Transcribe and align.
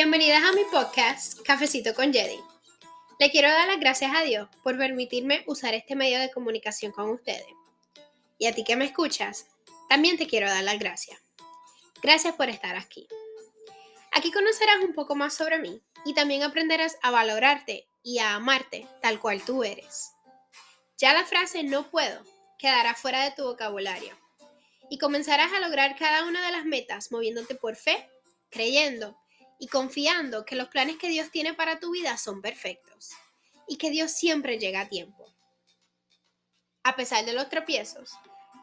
Bienvenidas 0.00 0.44
a 0.44 0.52
mi 0.52 0.62
podcast 0.70 1.40
Cafecito 1.42 1.92
con 1.92 2.12
Jedi. 2.12 2.38
Le 3.18 3.32
quiero 3.32 3.48
dar 3.48 3.66
las 3.66 3.80
gracias 3.80 4.12
a 4.14 4.22
Dios 4.22 4.48
por 4.62 4.78
permitirme 4.78 5.42
usar 5.48 5.74
este 5.74 5.96
medio 5.96 6.20
de 6.20 6.30
comunicación 6.30 6.92
con 6.92 7.10
ustedes. 7.10 7.48
Y 8.38 8.46
a 8.46 8.54
ti 8.54 8.62
que 8.62 8.76
me 8.76 8.84
escuchas, 8.84 9.48
también 9.88 10.16
te 10.16 10.28
quiero 10.28 10.48
dar 10.48 10.62
las 10.62 10.78
gracias. 10.78 11.18
Gracias 12.00 12.32
por 12.36 12.48
estar 12.48 12.76
aquí. 12.76 13.08
Aquí 14.12 14.30
conocerás 14.30 14.84
un 14.84 14.94
poco 14.94 15.16
más 15.16 15.34
sobre 15.34 15.58
mí 15.58 15.82
y 16.04 16.14
también 16.14 16.44
aprenderás 16.44 16.96
a 17.02 17.10
valorarte 17.10 17.88
y 18.04 18.20
a 18.20 18.36
amarte 18.36 18.86
tal 19.02 19.18
cual 19.18 19.42
tú 19.42 19.64
eres. 19.64 20.12
Ya 20.96 21.12
la 21.12 21.24
frase 21.24 21.64
no 21.64 21.90
puedo 21.90 22.22
quedará 22.56 22.94
fuera 22.94 23.24
de 23.24 23.32
tu 23.32 23.42
vocabulario 23.42 24.16
y 24.90 24.98
comenzarás 24.98 25.52
a 25.52 25.58
lograr 25.58 25.96
cada 25.96 26.24
una 26.24 26.46
de 26.46 26.52
las 26.52 26.64
metas 26.66 27.10
moviéndote 27.10 27.56
por 27.56 27.74
fe, 27.74 28.08
creyendo 28.48 29.18
y 29.58 29.68
confiando 29.68 30.44
que 30.44 30.56
los 30.56 30.68
planes 30.68 30.96
que 30.96 31.08
Dios 31.08 31.30
tiene 31.30 31.54
para 31.54 31.80
tu 31.80 31.90
vida 31.90 32.16
son 32.16 32.40
perfectos 32.40 33.10
y 33.66 33.76
que 33.76 33.90
Dios 33.90 34.12
siempre 34.12 34.58
llega 34.58 34.82
a 34.82 34.88
tiempo. 34.88 35.26
A 36.84 36.96
pesar 36.96 37.24
de 37.24 37.32
los 37.32 37.48
tropiezos, 37.48 38.12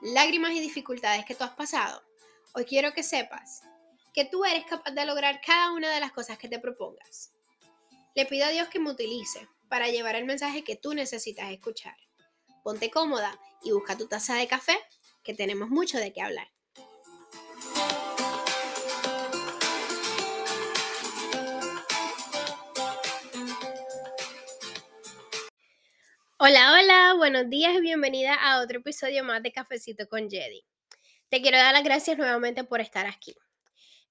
lágrimas 0.02 0.52
y 0.54 0.60
dificultades 0.60 1.26
que 1.26 1.36
tú 1.36 1.44
has 1.44 1.56
pasado, 1.56 2.04
hoy 2.54 2.66
quiero 2.66 2.94
que 2.94 3.04
sepas 3.04 3.62
que 4.14 4.26
tú 4.26 4.46
eres 4.46 4.66
capaz 4.66 4.92
de 4.92 5.06
lograr 5.06 5.42
cada 5.46 5.74
una 5.74 5.94
de 5.94 6.00
las 6.00 6.14
cosas 6.14 6.38
que 6.38 6.48
te 6.48 6.58
propongas. 6.58 7.34
Le 8.16 8.26
pido 8.26 8.46
a 8.46 8.50
Dios 8.50 8.70
que 8.70 8.80
me 8.80 8.90
utilice 8.92 9.50
para 9.68 9.90
llevar 9.90 10.16
el 10.16 10.24
mensaje 10.24 10.64
que 10.64 10.78
tú 10.78 10.94
necesitas 10.94 11.52
escuchar. 11.52 11.98
Ponte 12.64 12.90
cómoda 12.90 13.38
y 13.62 13.72
busca 13.74 13.98
tu 13.98 14.08
taza 14.08 14.36
de 14.36 14.48
café, 14.48 14.78
que 15.22 15.34
tenemos 15.34 15.70
mucho 15.70 15.98
de 15.98 16.14
qué 16.14 16.22
hablar. 16.22 16.48
Hola, 26.48 26.74
hola, 26.74 27.16
buenos 27.18 27.50
días 27.50 27.74
y 27.74 27.82
bienvenida 27.82 28.36
a 28.36 28.62
otro 28.62 28.78
episodio 28.78 29.24
más 29.24 29.42
de 29.42 29.52
Cafecito 29.52 30.08
con 30.08 30.30
Jedi. 30.30 30.64
Te 31.28 31.42
quiero 31.42 31.58
dar 31.58 31.74
las 31.74 31.84
gracias 31.84 32.20
nuevamente 32.20 32.64
por 32.64 32.82
estar 32.82 33.08
aquí. 33.08 33.36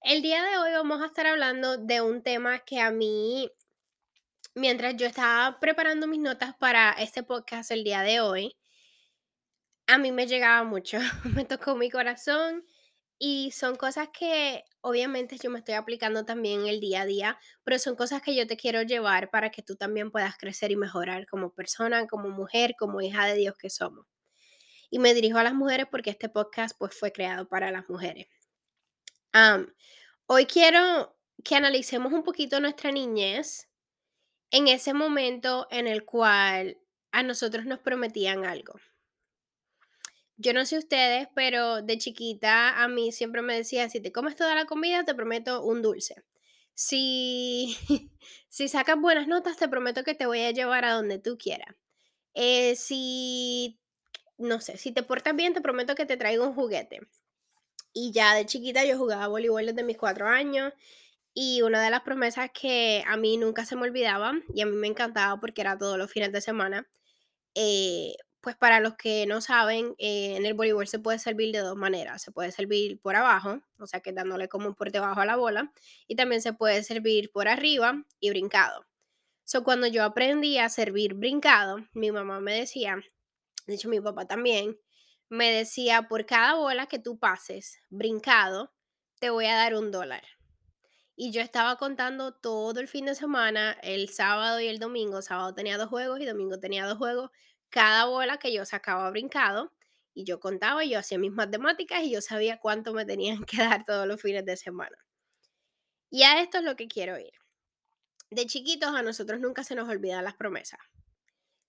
El 0.00 0.20
día 0.20 0.42
de 0.42 0.58
hoy 0.58 0.72
vamos 0.72 1.00
a 1.00 1.06
estar 1.06 1.28
hablando 1.28 1.76
de 1.76 2.00
un 2.00 2.24
tema 2.24 2.58
que 2.58 2.80
a 2.80 2.90
mí, 2.90 3.48
mientras 4.56 4.96
yo 4.96 5.06
estaba 5.06 5.60
preparando 5.60 6.08
mis 6.08 6.18
notas 6.18 6.56
para 6.56 6.90
este 6.94 7.22
podcast 7.22 7.70
el 7.70 7.84
día 7.84 8.02
de 8.02 8.18
hoy, 8.18 8.56
a 9.86 9.96
mí 9.98 10.10
me 10.10 10.26
llegaba 10.26 10.64
mucho, 10.64 10.98
me 11.36 11.44
tocó 11.44 11.76
mi 11.76 11.88
corazón 11.88 12.64
y 13.18 13.52
son 13.52 13.76
cosas 13.76 14.08
que 14.12 14.64
obviamente 14.80 15.38
yo 15.42 15.50
me 15.50 15.60
estoy 15.60 15.74
aplicando 15.74 16.24
también 16.24 16.66
el 16.66 16.80
día 16.80 17.02
a 17.02 17.06
día, 17.06 17.38
pero 17.62 17.78
son 17.78 17.96
cosas 17.96 18.22
que 18.22 18.34
yo 18.34 18.46
te 18.46 18.56
quiero 18.56 18.82
llevar 18.82 19.30
para 19.30 19.50
que 19.50 19.62
tú 19.62 19.76
también 19.76 20.10
puedas 20.10 20.36
crecer 20.36 20.70
y 20.72 20.76
mejorar 20.76 21.26
como 21.26 21.52
persona, 21.54 22.06
como 22.06 22.28
mujer, 22.30 22.74
como 22.78 23.00
hija 23.00 23.26
de 23.26 23.34
Dios 23.34 23.56
que 23.56 23.70
somos. 23.70 24.06
Y 24.90 24.98
me 24.98 25.14
dirijo 25.14 25.38
a 25.38 25.44
las 25.44 25.54
mujeres 25.54 25.86
porque 25.90 26.10
este 26.10 26.28
podcast 26.28 26.76
pues 26.78 26.98
fue 26.98 27.12
creado 27.12 27.48
para 27.48 27.70
las 27.70 27.88
mujeres. 27.88 28.28
hoy 30.26 30.46
quiero 30.46 31.16
que 31.42 31.56
analicemos 31.56 32.12
un 32.12 32.22
poquito 32.22 32.60
nuestra 32.60 32.92
niñez 32.92 33.68
en 34.50 34.68
ese 34.68 34.94
momento 34.94 35.66
en 35.70 35.86
el 35.88 36.04
cual 36.04 36.78
a 37.12 37.22
nosotros 37.22 37.64
nos 37.64 37.80
prometían 37.80 38.44
algo. 38.44 38.74
Yo 40.36 40.52
no 40.52 40.66
sé 40.66 40.78
ustedes, 40.78 41.28
pero 41.34 41.82
de 41.82 41.98
chiquita 41.98 42.82
a 42.82 42.88
mí 42.88 43.12
siempre 43.12 43.42
me 43.42 43.56
decía, 43.56 43.88
si 43.88 44.00
te 44.00 44.12
comes 44.12 44.34
toda 44.36 44.54
la 44.54 44.66
comida, 44.66 45.04
te 45.04 45.14
prometo 45.14 45.62
un 45.62 45.82
dulce. 45.82 46.24
Si, 46.74 47.76
si 48.48 48.68
sacas 48.68 49.00
buenas 49.00 49.28
notas, 49.28 49.56
te 49.56 49.68
prometo 49.68 50.02
que 50.04 50.14
te 50.14 50.26
voy 50.26 50.40
a 50.40 50.50
llevar 50.50 50.84
a 50.84 50.92
donde 50.94 51.18
tú 51.18 51.38
quieras. 51.38 51.74
Eh, 52.34 52.76
si, 52.76 53.78
no 54.38 54.60
sé, 54.60 54.76
si 54.78 54.92
te 54.92 55.02
portas 55.04 55.36
bien, 55.36 55.54
te 55.54 55.60
prometo 55.60 55.94
que 55.94 56.06
te 56.06 56.16
traigo 56.16 56.46
un 56.46 56.54
juguete. 56.54 57.00
Y 57.92 58.12
ya 58.12 58.34
de 58.34 58.46
chiquita 58.46 58.84
yo 58.84 58.98
jugaba 58.98 59.28
voleibol 59.28 59.66
desde 59.66 59.84
mis 59.84 59.96
cuatro 59.98 60.28
años. 60.28 60.72
Y 61.34 61.62
una 61.62 61.82
de 61.82 61.90
las 61.90 62.02
promesas 62.02 62.50
que 62.52 63.04
a 63.06 63.16
mí 63.16 63.36
nunca 63.36 63.64
se 63.66 63.76
me 63.76 63.82
olvidaba, 63.82 64.34
y 64.54 64.62
a 64.62 64.66
mí 64.66 64.76
me 64.76 64.88
encantaba 64.88 65.40
porque 65.40 65.62
era 65.62 65.78
todos 65.78 65.98
los 65.98 66.10
fines 66.10 66.32
de 66.32 66.40
semana, 66.40 66.88
eh, 67.54 68.14
pues 68.44 68.56
para 68.56 68.78
los 68.78 68.94
que 68.96 69.24
no 69.24 69.40
saben, 69.40 69.94
eh, 69.96 70.36
en 70.36 70.44
el 70.44 70.52
voleibol 70.52 70.86
se 70.86 70.98
puede 70.98 71.18
servir 71.18 71.50
de 71.50 71.60
dos 71.60 71.76
maneras. 71.76 72.20
Se 72.20 72.30
puede 72.30 72.52
servir 72.52 73.00
por 73.00 73.16
abajo, 73.16 73.62
o 73.78 73.86
sea 73.86 74.00
que 74.00 74.12
dándole 74.12 74.48
como 74.48 74.74
por 74.74 74.92
debajo 74.92 75.18
a 75.22 75.24
la 75.24 75.36
bola, 75.36 75.72
y 76.06 76.14
también 76.14 76.42
se 76.42 76.52
puede 76.52 76.82
servir 76.82 77.32
por 77.32 77.48
arriba 77.48 78.04
y 78.20 78.28
brincado. 78.28 78.84
So, 79.44 79.64
cuando 79.64 79.86
yo 79.86 80.04
aprendí 80.04 80.58
a 80.58 80.68
servir 80.68 81.14
brincado, 81.14 81.78
mi 81.94 82.12
mamá 82.12 82.38
me 82.40 82.54
decía, 82.54 83.02
de 83.66 83.74
hecho 83.76 83.88
mi 83.88 83.98
papá 83.98 84.26
también, 84.26 84.78
me 85.30 85.50
decía, 85.50 86.06
por 86.06 86.26
cada 86.26 86.54
bola 86.54 86.84
que 86.84 86.98
tú 86.98 87.18
pases 87.18 87.78
brincado, 87.88 88.74
te 89.20 89.30
voy 89.30 89.46
a 89.46 89.56
dar 89.56 89.74
un 89.74 89.90
dólar. 89.90 90.22
Y 91.16 91.32
yo 91.32 91.40
estaba 91.40 91.76
contando 91.76 92.34
todo 92.34 92.78
el 92.78 92.88
fin 92.88 93.06
de 93.06 93.14
semana, 93.14 93.72
el 93.82 94.10
sábado 94.10 94.60
y 94.60 94.66
el 94.66 94.78
domingo. 94.78 95.22
Sábado 95.22 95.54
tenía 95.54 95.78
dos 95.78 95.88
juegos 95.88 96.20
y 96.20 96.26
domingo 96.26 96.58
tenía 96.58 96.84
dos 96.86 96.98
juegos 96.98 97.30
cada 97.74 98.04
bola 98.04 98.38
que 98.38 98.52
yo 98.52 98.64
sacaba 98.64 99.10
brincado 99.10 99.72
y 100.14 100.22
yo 100.22 100.38
contaba, 100.38 100.84
yo 100.84 100.96
hacía 101.00 101.18
mis 101.18 101.32
matemáticas 101.32 102.04
y 102.04 102.12
yo 102.12 102.20
sabía 102.20 102.60
cuánto 102.60 102.92
me 102.92 103.04
tenían 103.04 103.42
que 103.42 103.56
dar 103.56 103.84
todos 103.84 104.06
los 104.06 104.22
fines 104.22 104.44
de 104.44 104.56
semana. 104.56 104.96
Y 106.08 106.22
a 106.22 106.40
esto 106.40 106.58
es 106.58 106.64
lo 106.64 106.76
que 106.76 106.86
quiero 106.86 107.18
ir. 107.18 107.32
De 108.30 108.46
chiquitos 108.46 108.94
a 108.94 109.02
nosotros 109.02 109.40
nunca 109.40 109.64
se 109.64 109.74
nos 109.74 109.88
olvidan 109.88 110.22
las 110.22 110.36
promesas. 110.36 110.78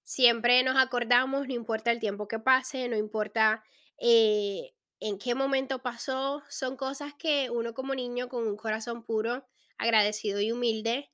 Siempre 0.03 0.61
nos 0.61 0.77
acordamos, 0.77 1.47
no 1.47 1.55
importa 1.55 1.89
el 1.89 1.99
tiempo 1.99 2.27
que 2.27 2.37
pase, 2.37 2.87
no 2.87 2.95
importa 2.95 3.63
eh, 3.97 4.75
en 4.99 5.17
qué 5.17 5.33
momento 5.33 5.81
pasó, 5.81 6.43
son 6.49 6.77
cosas 6.77 7.15
que 7.15 7.49
uno 7.49 7.73
como 7.73 7.95
niño 7.95 8.29
con 8.29 8.47
un 8.47 8.57
corazón 8.57 9.03
puro, 9.03 9.47
agradecido 9.79 10.39
y 10.39 10.51
humilde, 10.51 11.09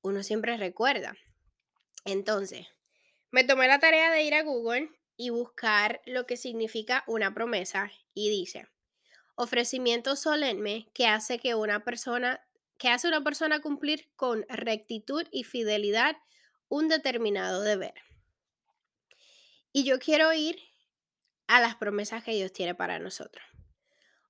uno 0.00 0.22
siempre 0.22 0.56
recuerda. 0.56 1.16
Entonces, 2.04 2.68
me 3.32 3.44
tomé 3.44 3.66
la 3.66 3.80
tarea 3.80 4.10
de 4.12 4.22
ir 4.22 4.34
a 4.34 4.42
Google 4.42 4.90
y 5.16 5.30
buscar 5.30 6.00
lo 6.06 6.26
que 6.26 6.36
significa 6.36 7.02
una 7.06 7.34
promesa 7.34 7.90
y 8.14 8.30
dice, 8.30 8.68
ofrecimiento 9.34 10.16
solemne 10.16 10.88
que 10.94 11.06
hace 11.06 11.38
que 11.38 11.54
una 11.54 11.82
persona 11.82 12.40
que 12.78 12.88
hace 12.88 13.06
una 13.06 13.22
persona 13.22 13.62
cumplir 13.62 14.08
con 14.16 14.44
rectitud 14.48 15.24
y 15.30 15.44
fidelidad 15.44 16.16
un 16.68 16.88
determinado 16.88 17.62
deber. 17.62 17.94
Y 19.72 19.84
yo 19.84 20.00
quiero 20.00 20.32
ir 20.32 20.58
a 21.46 21.60
las 21.60 21.76
promesas 21.76 22.24
que 22.24 22.32
Dios 22.32 22.52
tiene 22.52 22.74
para 22.74 22.98
nosotros. 22.98 23.44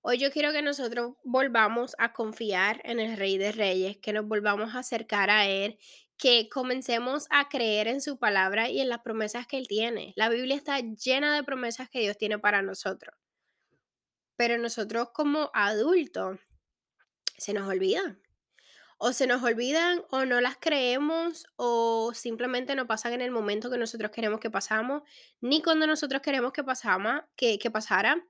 Hoy 0.02 0.18
yo 0.18 0.30
quiero 0.32 0.52
que 0.52 0.60
nosotros 0.60 1.14
volvamos 1.24 1.96
a 1.98 2.12
confiar 2.12 2.82
en 2.84 3.00
el 3.00 3.16
Rey 3.16 3.38
de 3.38 3.52
Reyes, 3.52 3.96
que 3.96 4.12
nos 4.12 4.26
volvamos 4.26 4.74
a 4.74 4.80
acercar 4.80 5.30
a 5.30 5.46
Él 5.46 5.78
que 6.22 6.48
comencemos 6.48 7.26
a 7.30 7.48
creer 7.48 7.88
en 7.88 8.00
su 8.00 8.16
palabra 8.16 8.68
y 8.68 8.80
en 8.80 8.88
las 8.88 9.00
promesas 9.00 9.44
que 9.48 9.58
Él 9.58 9.66
tiene. 9.66 10.12
La 10.14 10.28
Biblia 10.28 10.54
está 10.54 10.78
llena 10.78 11.34
de 11.34 11.42
promesas 11.42 11.90
que 11.90 11.98
Dios 11.98 12.16
tiene 12.16 12.38
para 12.38 12.62
nosotros. 12.62 13.16
Pero 14.36 14.56
nosotros 14.56 15.08
como 15.12 15.50
adultos 15.52 16.38
se 17.38 17.52
nos 17.52 17.68
olvidan. 17.68 18.22
O 18.98 19.12
se 19.12 19.26
nos 19.26 19.42
olvidan 19.42 20.04
o 20.10 20.24
no 20.24 20.40
las 20.40 20.58
creemos 20.60 21.48
o 21.56 22.12
simplemente 22.14 22.76
no 22.76 22.86
pasan 22.86 23.14
en 23.14 23.20
el 23.20 23.32
momento 23.32 23.68
que 23.68 23.76
nosotros 23.76 24.12
queremos 24.12 24.38
que 24.38 24.48
pasamos, 24.48 25.02
ni 25.40 25.60
cuando 25.60 25.88
nosotros 25.88 26.22
queremos 26.22 26.52
que, 26.52 27.58
que 27.58 27.70
pasara. 27.72 28.24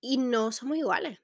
Y 0.00 0.16
no 0.16 0.50
somos 0.50 0.78
iguales. 0.78 1.18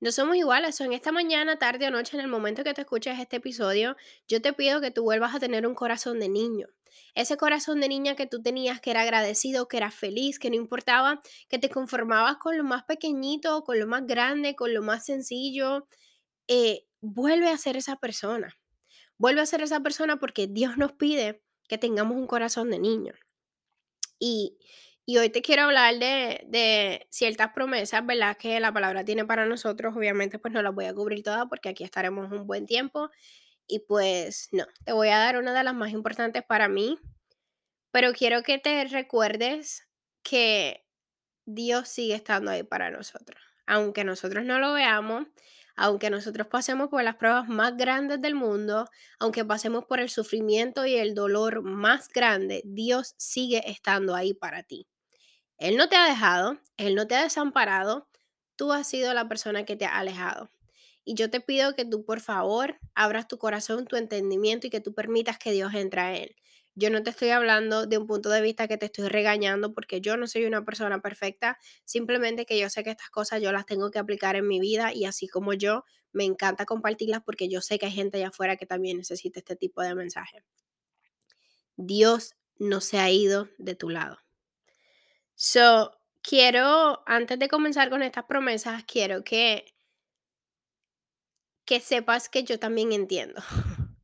No 0.00 0.12
somos 0.12 0.36
iguales. 0.36 0.80
en 0.80 0.92
esta 0.92 1.12
mañana, 1.12 1.58
tarde 1.58 1.86
o 1.86 1.90
noche, 1.90 2.16
en 2.16 2.22
el 2.22 2.28
momento 2.28 2.64
que 2.64 2.74
te 2.74 2.82
escuches 2.82 3.18
este 3.18 3.36
episodio, 3.36 3.96
yo 4.28 4.42
te 4.42 4.52
pido 4.52 4.80
que 4.80 4.90
tú 4.90 5.02
vuelvas 5.02 5.34
a 5.34 5.40
tener 5.40 5.66
un 5.66 5.74
corazón 5.74 6.18
de 6.20 6.28
niño. 6.28 6.66
Ese 7.14 7.36
corazón 7.36 7.80
de 7.80 7.88
niña 7.88 8.16
que 8.16 8.26
tú 8.26 8.42
tenías, 8.42 8.80
que 8.80 8.90
era 8.90 9.02
agradecido, 9.02 9.68
que 9.68 9.76
era 9.76 9.90
feliz, 9.90 10.38
que 10.38 10.50
no 10.50 10.56
importaba, 10.56 11.20
que 11.48 11.58
te 11.58 11.70
conformabas 11.70 12.36
con 12.36 12.58
lo 12.58 12.64
más 12.64 12.84
pequeñito, 12.84 13.62
con 13.64 13.78
lo 13.78 13.86
más 13.86 14.06
grande, 14.06 14.54
con 14.54 14.74
lo 14.74 14.82
más 14.82 15.06
sencillo. 15.06 15.86
Eh, 16.48 16.86
vuelve 17.00 17.48
a 17.50 17.58
ser 17.58 17.76
esa 17.76 17.96
persona. 17.96 18.58
Vuelve 19.16 19.40
a 19.40 19.46
ser 19.46 19.62
esa 19.62 19.80
persona 19.80 20.18
porque 20.18 20.48
Dios 20.48 20.76
nos 20.76 20.92
pide 20.92 21.42
que 21.68 21.78
tengamos 21.78 22.16
un 22.16 22.26
corazón 22.26 22.70
de 22.70 22.78
niño. 22.78 23.14
Y 24.18 24.58
y 25.06 25.18
hoy 25.18 25.28
te 25.28 25.42
quiero 25.42 25.64
hablar 25.64 25.98
de, 25.98 27.06
ciertas 27.10 27.52
promesas, 27.52 28.04
¿verdad? 28.06 28.36
Que 28.38 28.58
la 28.58 28.72
palabra 28.72 29.04
tiene 29.04 29.26
para 29.26 29.44
nosotros. 29.44 29.94
Obviamente, 29.96 30.38
pues 30.38 30.54
no 30.54 30.62
las 30.62 30.74
voy 30.74 30.86
a 30.86 30.94
cubrir 30.94 31.22
todas 31.22 31.46
porque 31.48 31.68
aquí 31.68 31.84
estaremos 31.84 32.32
un 32.32 32.46
buen 32.46 32.66
tiempo. 32.66 33.10
Y 33.66 33.80
pues 33.80 34.48
no, 34.52 34.66
te 34.84 34.92
voy 34.92 35.08
a 35.08 35.18
dar 35.18 35.36
una 35.36 35.52
de 35.52 35.62
las 35.62 35.74
más 35.74 35.90
importantes 35.92 36.42
para 36.42 36.68
mí. 36.68 36.98
Pero 37.90 38.12
quiero 38.12 38.42
que 38.42 38.58
te 38.58 38.84
recuerdes 38.86 39.86
que 40.22 40.86
Dios 41.44 41.88
sigue 41.88 42.14
estando 42.14 42.50
ahí 42.50 42.62
para 42.62 42.90
nosotros. 42.90 43.40
Aunque 43.66 44.04
nosotros 44.04 44.44
no 44.44 44.58
lo 44.58 44.72
veamos, 44.72 45.26
aunque 45.76 46.08
nosotros 46.08 46.46
pasemos 46.46 46.88
por 46.88 47.02
las 47.02 47.16
pruebas 47.16 47.46
más 47.48 47.76
grandes 47.76 48.22
del 48.22 48.34
mundo, 48.34 48.88
aunque 49.18 49.44
pasemos 49.44 49.84
por 49.84 50.00
el 50.00 50.08
sufrimiento 50.08 50.86
y 50.86 50.94
el 50.96 51.14
dolor 51.14 51.62
más 51.62 52.08
grande, 52.08 52.62
Dios 52.64 53.14
sigue 53.18 53.70
estando 53.70 54.14
ahí 54.14 54.32
para 54.34 54.62
ti. 54.62 54.86
Él 55.64 55.78
no 55.78 55.88
te 55.88 55.96
ha 55.96 56.06
dejado, 56.06 56.58
Él 56.76 56.94
no 56.94 57.06
te 57.06 57.14
ha 57.14 57.22
desamparado, 57.22 58.06
tú 58.54 58.70
has 58.70 58.86
sido 58.86 59.14
la 59.14 59.30
persona 59.30 59.64
que 59.64 59.76
te 59.76 59.86
ha 59.86 59.98
alejado. 59.98 60.50
Y 61.06 61.14
yo 61.14 61.30
te 61.30 61.40
pido 61.40 61.74
que 61.74 61.86
tú, 61.86 62.04
por 62.04 62.20
favor, 62.20 62.78
abras 62.94 63.28
tu 63.28 63.38
corazón, 63.38 63.86
tu 63.86 63.96
entendimiento 63.96 64.66
y 64.66 64.70
que 64.70 64.82
tú 64.82 64.92
permitas 64.92 65.38
que 65.38 65.52
Dios 65.52 65.72
entre 65.72 66.00
a 66.02 66.14
Él. 66.14 66.36
Yo 66.74 66.90
no 66.90 67.02
te 67.02 67.08
estoy 67.08 67.30
hablando 67.30 67.86
de 67.86 67.96
un 67.96 68.06
punto 68.06 68.28
de 68.28 68.42
vista 68.42 68.68
que 68.68 68.76
te 68.76 68.84
estoy 68.84 69.08
regañando 69.08 69.72
porque 69.72 70.02
yo 70.02 70.18
no 70.18 70.26
soy 70.26 70.44
una 70.44 70.66
persona 70.66 71.00
perfecta, 71.00 71.56
simplemente 71.86 72.44
que 72.44 72.58
yo 72.58 72.68
sé 72.68 72.84
que 72.84 72.90
estas 72.90 73.08
cosas 73.08 73.40
yo 73.40 73.50
las 73.50 73.64
tengo 73.64 73.90
que 73.90 73.98
aplicar 73.98 74.36
en 74.36 74.46
mi 74.46 74.60
vida 74.60 74.92
y 74.92 75.06
así 75.06 75.28
como 75.28 75.54
yo, 75.54 75.86
me 76.12 76.24
encanta 76.24 76.66
compartirlas 76.66 77.22
porque 77.24 77.48
yo 77.48 77.62
sé 77.62 77.78
que 77.78 77.86
hay 77.86 77.92
gente 77.92 78.18
allá 78.18 78.28
afuera 78.28 78.56
que 78.56 78.66
también 78.66 78.98
necesita 78.98 79.38
este 79.38 79.56
tipo 79.56 79.80
de 79.80 79.94
mensaje. 79.94 80.44
Dios 81.76 82.34
no 82.58 82.82
se 82.82 82.98
ha 82.98 83.10
ido 83.10 83.48
de 83.56 83.74
tu 83.74 83.88
lado. 83.88 84.23
So, 85.34 85.98
quiero, 86.22 87.02
antes 87.06 87.38
de 87.38 87.48
comenzar 87.48 87.90
con 87.90 88.02
estas 88.02 88.24
promesas, 88.24 88.84
quiero 88.84 89.24
que 89.24 89.74
que 91.64 91.80
sepas 91.80 92.28
que 92.28 92.44
yo 92.44 92.58
también 92.58 92.92
entiendo. 92.92 93.42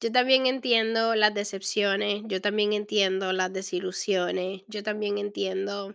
Yo 0.00 0.12
también 0.12 0.46
entiendo 0.46 1.14
las 1.14 1.32
decepciones, 1.32 2.24
yo 2.26 2.42
también 2.42 2.74
entiendo 2.74 3.32
las 3.32 3.50
desilusiones, 3.52 4.62
yo 4.66 4.82
también 4.82 5.16
entiendo 5.16 5.94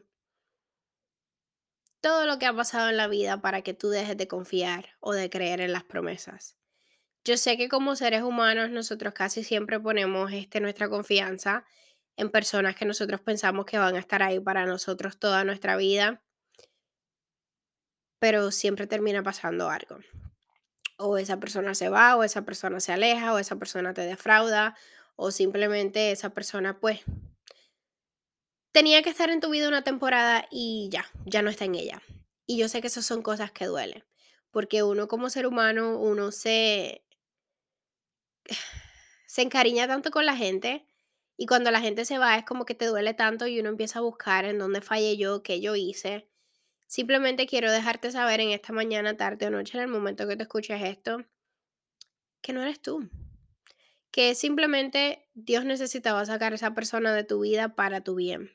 todo 2.01 2.25
lo 2.25 2.39
que 2.39 2.47
ha 2.47 2.55
pasado 2.55 2.89
en 2.89 2.97
la 2.97 3.07
vida 3.07 3.41
para 3.41 3.61
que 3.61 3.75
tú 3.75 3.89
dejes 3.89 4.17
de 4.17 4.27
confiar 4.27 4.95
o 4.99 5.13
de 5.13 5.29
creer 5.29 5.61
en 5.61 5.73
las 5.73 5.83
promesas. 5.83 6.57
Yo 7.23 7.37
sé 7.37 7.57
que 7.57 7.69
como 7.69 7.95
seres 7.95 8.23
humanos 8.23 8.71
nosotros 8.71 9.13
casi 9.13 9.43
siempre 9.43 9.79
ponemos 9.79 10.31
este, 10.33 10.59
nuestra 10.61 10.89
confianza 10.89 11.65
en 12.19 12.29
personas 12.29 12.75
que 12.75 12.85
nosotros 12.85 13.21
pensamos 13.21 13.65
que 13.65 13.77
van 13.77 13.95
a 13.95 13.99
estar 13.99 14.21
ahí 14.21 14.39
para 14.39 14.65
nosotros 14.65 15.17
toda 15.17 15.43
nuestra 15.43 15.75
vida, 15.77 16.21
pero 18.19 18.51
siempre 18.51 18.87
termina 18.87 19.23
pasando 19.23 19.69
algo 19.69 19.97
o 20.99 21.17
esa 21.17 21.39
persona 21.39 21.73
se 21.75 21.87
va, 21.87 22.15
o 22.17 22.23
esa 22.23 22.43
persona 22.43 22.81
se 22.81 22.91
aleja, 22.91 23.33
o 23.33 23.39
esa 23.39 23.55
persona 23.55 23.93
te 23.93 24.01
defrauda, 24.01 24.75
o 25.15 25.31
simplemente 25.31 26.11
esa 26.11 26.31
persona 26.31 26.77
pues 26.79 27.01
tenía 28.73 29.01
que 29.01 29.09
estar 29.09 29.29
en 29.29 29.39
tu 29.39 29.49
vida 29.49 29.69
una 29.69 29.83
temporada 29.83 30.45
y 30.51 30.89
ya, 30.91 31.05
ya 31.25 31.41
no 31.41 31.49
está 31.49 31.65
en 31.65 31.75
ella. 31.75 32.01
Y 32.45 32.57
yo 32.57 32.67
sé 32.67 32.81
que 32.81 32.87
esas 32.87 33.05
son 33.05 33.21
cosas 33.21 33.51
que 33.51 33.65
duelen, 33.65 34.03
porque 34.51 34.83
uno 34.83 35.07
como 35.07 35.29
ser 35.29 35.47
humano, 35.47 35.97
uno 35.97 36.33
se, 36.33 37.05
se 39.25 39.41
encariña 39.41 39.87
tanto 39.87 40.11
con 40.11 40.25
la 40.25 40.35
gente 40.35 40.85
y 41.41 41.45
cuando 41.45 41.71
la 41.71 41.79
gente 41.79 42.03
se 42.03 42.17
va 42.17 42.35
es 42.35 42.43
como 42.43 42.65
que 42.65 42.75
te 42.75 42.85
duele 42.85 43.13
tanto 43.13 43.47
y 43.47 43.61
uno 43.61 43.69
empieza 43.69 43.99
a 43.99 44.01
buscar 44.01 44.43
en 44.43 44.59
dónde 44.59 44.81
fallé 44.81 45.15
yo, 45.15 45.41
qué 45.41 45.61
yo 45.61 45.73
hice. 45.73 46.27
Simplemente 46.85 47.47
quiero 47.47 47.71
dejarte 47.71 48.11
saber 48.11 48.41
en 48.41 48.49
esta 48.49 48.73
mañana, 48.73 49.15
tarde 49.15 49.47
o 49.47 49.49
noche, 49.49 49.77
en 49.77 49.85
el 49.85 49.89
momento 49.89 50.27
que 50.27 50.35
te 50.35 50.43
escuches 50.43 50.81
esto, 50.83 51.23
que 52.41 52.51
no 52.51 52.61
eres 52.61 52.81
tú. 52.81 53.09
Que 54.11 54.35
simplemente 54.35 55.29
Dios 55.33 55.63
necesitaba 55.63 56.25
sacar 56.25 56.51
a 56.51 56.55
esa 56.55 56.75
persona 56.75 57.13
de 57.13 57.23
tu 57.23 57.39
vida 57.39 57.73
para 57.73 58.01
tu 58.01 58.15
bien. 58.15 58.51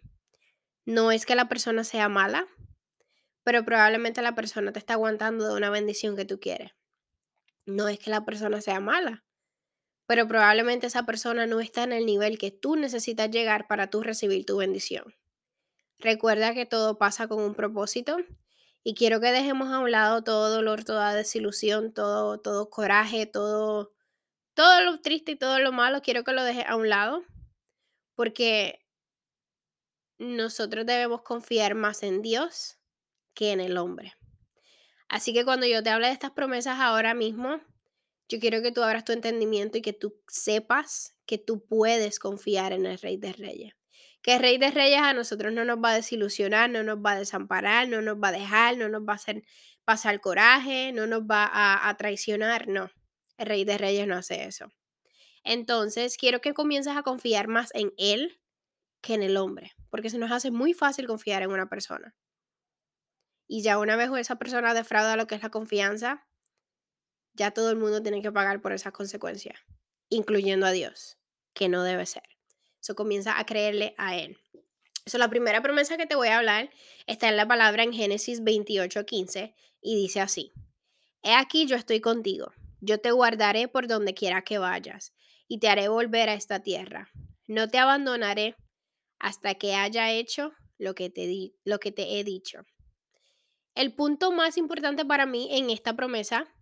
No 0.84 1.10
es 1.10 1.24
que 1.24 1.36
la 1.36 1.48
persona 1.48 1.84
sea 1.84 2.10
mala, 2.10 2.46
pero 3.44 3.64
probablemente 3.64 4.20
la 4.20 4.34
persona 4.34 4.72
te 4.72 4.78
está 4.78 4.92
aguantando 4.92 5.48
de 5.48 5.54
una 5.54 5.70
bendición 5.70 6.16
que 6.16 6.26
tú 6.26 6.38
quieres. 6.38 6.72
No 7.64 7.88
es 7.88 7.98
que 7.98 8.10
la 8.10 8.26
persona 8.26 8.60
sea 8.60 8.80
mala, 8.80 9.24
pero 10.06 10.28
probablemente 10.28 10.86
esa 10.86 11.06
persona 11.06 11.46
no 11.46 11.60
está 11.60 11.82
en 11.82 11.92
el 11.92 12.06
nivel 12.06 12.38
que 12.38 12.50
tú 12.50 12.76
necesitas 12.76 13.30
llegar 13.30 13.66
para 13.66 13.88
tú 13.88 14.02
recibir 14.02 14.44
tu 14.44 14.56
bendición. 14.58 15.14
Recuerda 15.98 16.54
que 16.54 16.66
todo 16.66 16.98
pasa 16.98 17.28
con 17.28 17.42
un 17.42 17.54
propósito 17.54 18.18
y 18.82 18.94
quiero 18.94 19.20
que 19.20 19.32
dejemos 19.32 19.72
a 19.72 19.78
un 19.78 19.90
lado 19.90 20.22
todo 20.22 20.50
dolor, 20.50 20.84
toda 20.84 21.14
desilusión, 21.14 21.92
todo, 21.92 22.38
todo 22.38 22.68
coraje, 22.68 23.24
todo, 23.26 23.94
todo 24.52 24.82
lo 24.82 25.00
triste 25.00 25.32
y 25.32 25.36
todo 25.36 25.58
lo 25.58 25.72
malo. 25.72 26.02
Quiero 26.02 26.22
que 26.24 26.32
lo 26.32 26.44
dejes 26.44 26.66
a 26.66 26.76
un 26.76 26.90
lado 26.90 27.22
porque 28.14 28.84
nosotros 30.18 30.84
debemos 30.84 31.22
confiar 31.22 31.74
más 31.74 32.02
en 32.02 32.20
Dios 32.20 32.78
que 33.32 33.52
en 33.52 33.60
el 33.60 33.78
hombre. 33.78 34.14
Así 35.08 35.32
que 35.32 35.44
cuando 35.44 35.66
yo 35.66 35.82
te 35.82 35.90
hable 35.90 36.08
de 36.08 36.12
estas 36.12 36.32
promesas 36.32 36.80
ahora 36.80 37.14
mismo, 37.14 37.60
yo 38.34 38.40
quiero 38.40 38.62
que 38.62 38.72
tú 38.72 38.82
abras 38.82 39.04
tu 39.04 39.12
entendimiento 39.12 39.78
y 39.78 39.82
que 39.82 39.92
tú 39.92 40.20
sepas 40.28 41.16
que 41.26 41.38
tú 41.38 41.64
puedes 41.64 42.18
confiar 42.18 42.72
en 42.72 42.86
el 42.86 42.98
Rey 42.98 43.16
de 43.16 43.32
Reyes 43.32 43.74
que 44.24 44.36
el 44.36 44.40
Rey 44.40 44.56
de 44.56 44.70
Reyes 44.70 45.02
a 45.02 45.12
nosotros 45.12 45.52
no 45.52 45.66
nos 45.66 45.76
va 45.76 45.90
a 45.90 45.96
desilusionar, 45.96 46.70
no 46.70 46.82
nos 46.82 46.96
va 46.96 47.12
a 47.12 47.18
desamparar, 47.18 47.90
no 47.90 48.00
nos 48.00 48.16
va 48.16 48.28
a 48.28 48.32
dejar, 48.32 48.78
no 48.78 48.88
nos 48.88 49.02
va 49.02 49.12
a 49.12 49.16
hacer 49.16 49.44
pasar 49.84 50.18
coraje, 50.22 50.92
no 50.92 51.06
nos 51.06 51.24
va 51.24 51.50
a, 51.52 51.94
traicionar, 51.98 52.66
no. 52.66 52.90
El 53.36 53.46
Rey 53.46 53.64
de 53.64 53.76
Reyes 53.76 54.06
no 54.06 54.16
hace 54.16 54.44
eso. 54.44 54.72
Entonces, 55.44 56.16
quiero 56.16 56.40
que 56.40 56.54
comiences 56.54 56.96
a 56.96 57.02
confiar 57.02 57.48
más 57.48 57.68
en 57.74 57.92
Él 57.98 58.40
que 59.02 59.12
en 59.12 59.22
el 59.22 59.36
hombre, 59.36 59.72
porque 59.90 60.08
se 60.08 60.16
nos 60.16 60.32
hace 60.32 60.50
muy 60.50 60.72
fácil 60.72 61.06
confiar 61.06 61.42
en 61.42 61.50
una 61.50 61.68
persona. 61.68 62.16
Y 63.46 63.62
ya 63.62 63.76
una 63.76 63.94
vez 63.94 64.08
esa 64.16 64.36
persona 64.36 64.72
defrauda 64.72 65.16
lo 65.16 65.26
que 65.26 65.34
es 65.34 65.42
la 65.42 65.50
confianza, 65.50 66.26
ya 67.34 67.50
todo 67.50 67.70
el 67.70 67.76
mundo 67.76 68.02
tiene 68.02 68.22
que 68.22 68.32
pagar 68.32 68.60
por 68.60 68.72
esas 68.72 68.92
consecuencias, 68.92 69.58
incluyendo 70.08 70.66
a 70.66 70.72
Dios, 70.72 71.18
que 71.52 71.68
no 71.68 71.82
debe 71.82 72.06
ser. 72.06 72.22
Eso 72.80 72.94
comienza 72.94 73.38
a 73.38 73.46
creerle 73.46 73.94
a 73.98 74.16
Él. 74.16 74.38
Eso, 75.04 75.18
la 75.18 75.28
primera 75.28 75.60
promesa 75.62 75.96
que 75.96 76.06
te 76.06 76.14
voy 76.14 76.28
a 76.28 76.38
hablar 76.38 76.70
está 77.06 77.28
en 77.28 77.36
la 77.36 77.46
palabra 77.46 77.82
en 77.82 77.92
Génesis 77.92 78.42
28, 78.42 79.04
15 79.04 79.54
y 79.82 79.96
dice 79.96 80.20
así: 80.20 80.52
He 81.22 81.34
aquí 81.34 81.66
yo 81.66 81.76
estoy 81.76 82.00
contigo, 82.00 82.52
yo 82.80 82.98
te 83.00 83.10
guardaré 83.10 83.68
por 83.68 83.86
donde 83.86 84.14
quiera 84.14 84.42
que 84.42 84.58
vayas 84.58 85.12
y 85.48 85.58
te 85.58 85.68
haré 85.68 85.88
volver 85.88 86.28
a 86.28 86.34
esta 86.34 86.60
tierra. 86.60 87.10
No 87.46 87.68
te 87.68 87.78
abandonaré 87.78 88.56
hasta 89.18 89.54
que 89.54 89.74
haya 89.74 90.10
hecho 90.12 90.52
lo 90.78 90.94
que 90.94 91.10
te, 91.10 91.26
di 91.26 91.54
lo 91.64 91.78
que 91.78 91.92
te 91.92 92.18
he 92.18 92.24
dicho. 92.24 92.64
El 93.74 93.94
punto 93.94 94.32
más 94.32 94.56
importante 94.56 95.04
para 95.04 95.26
mí 95.26 95.48
en 95.50 95.70
esta 95.70 95.96
promesa, 95.96 96.53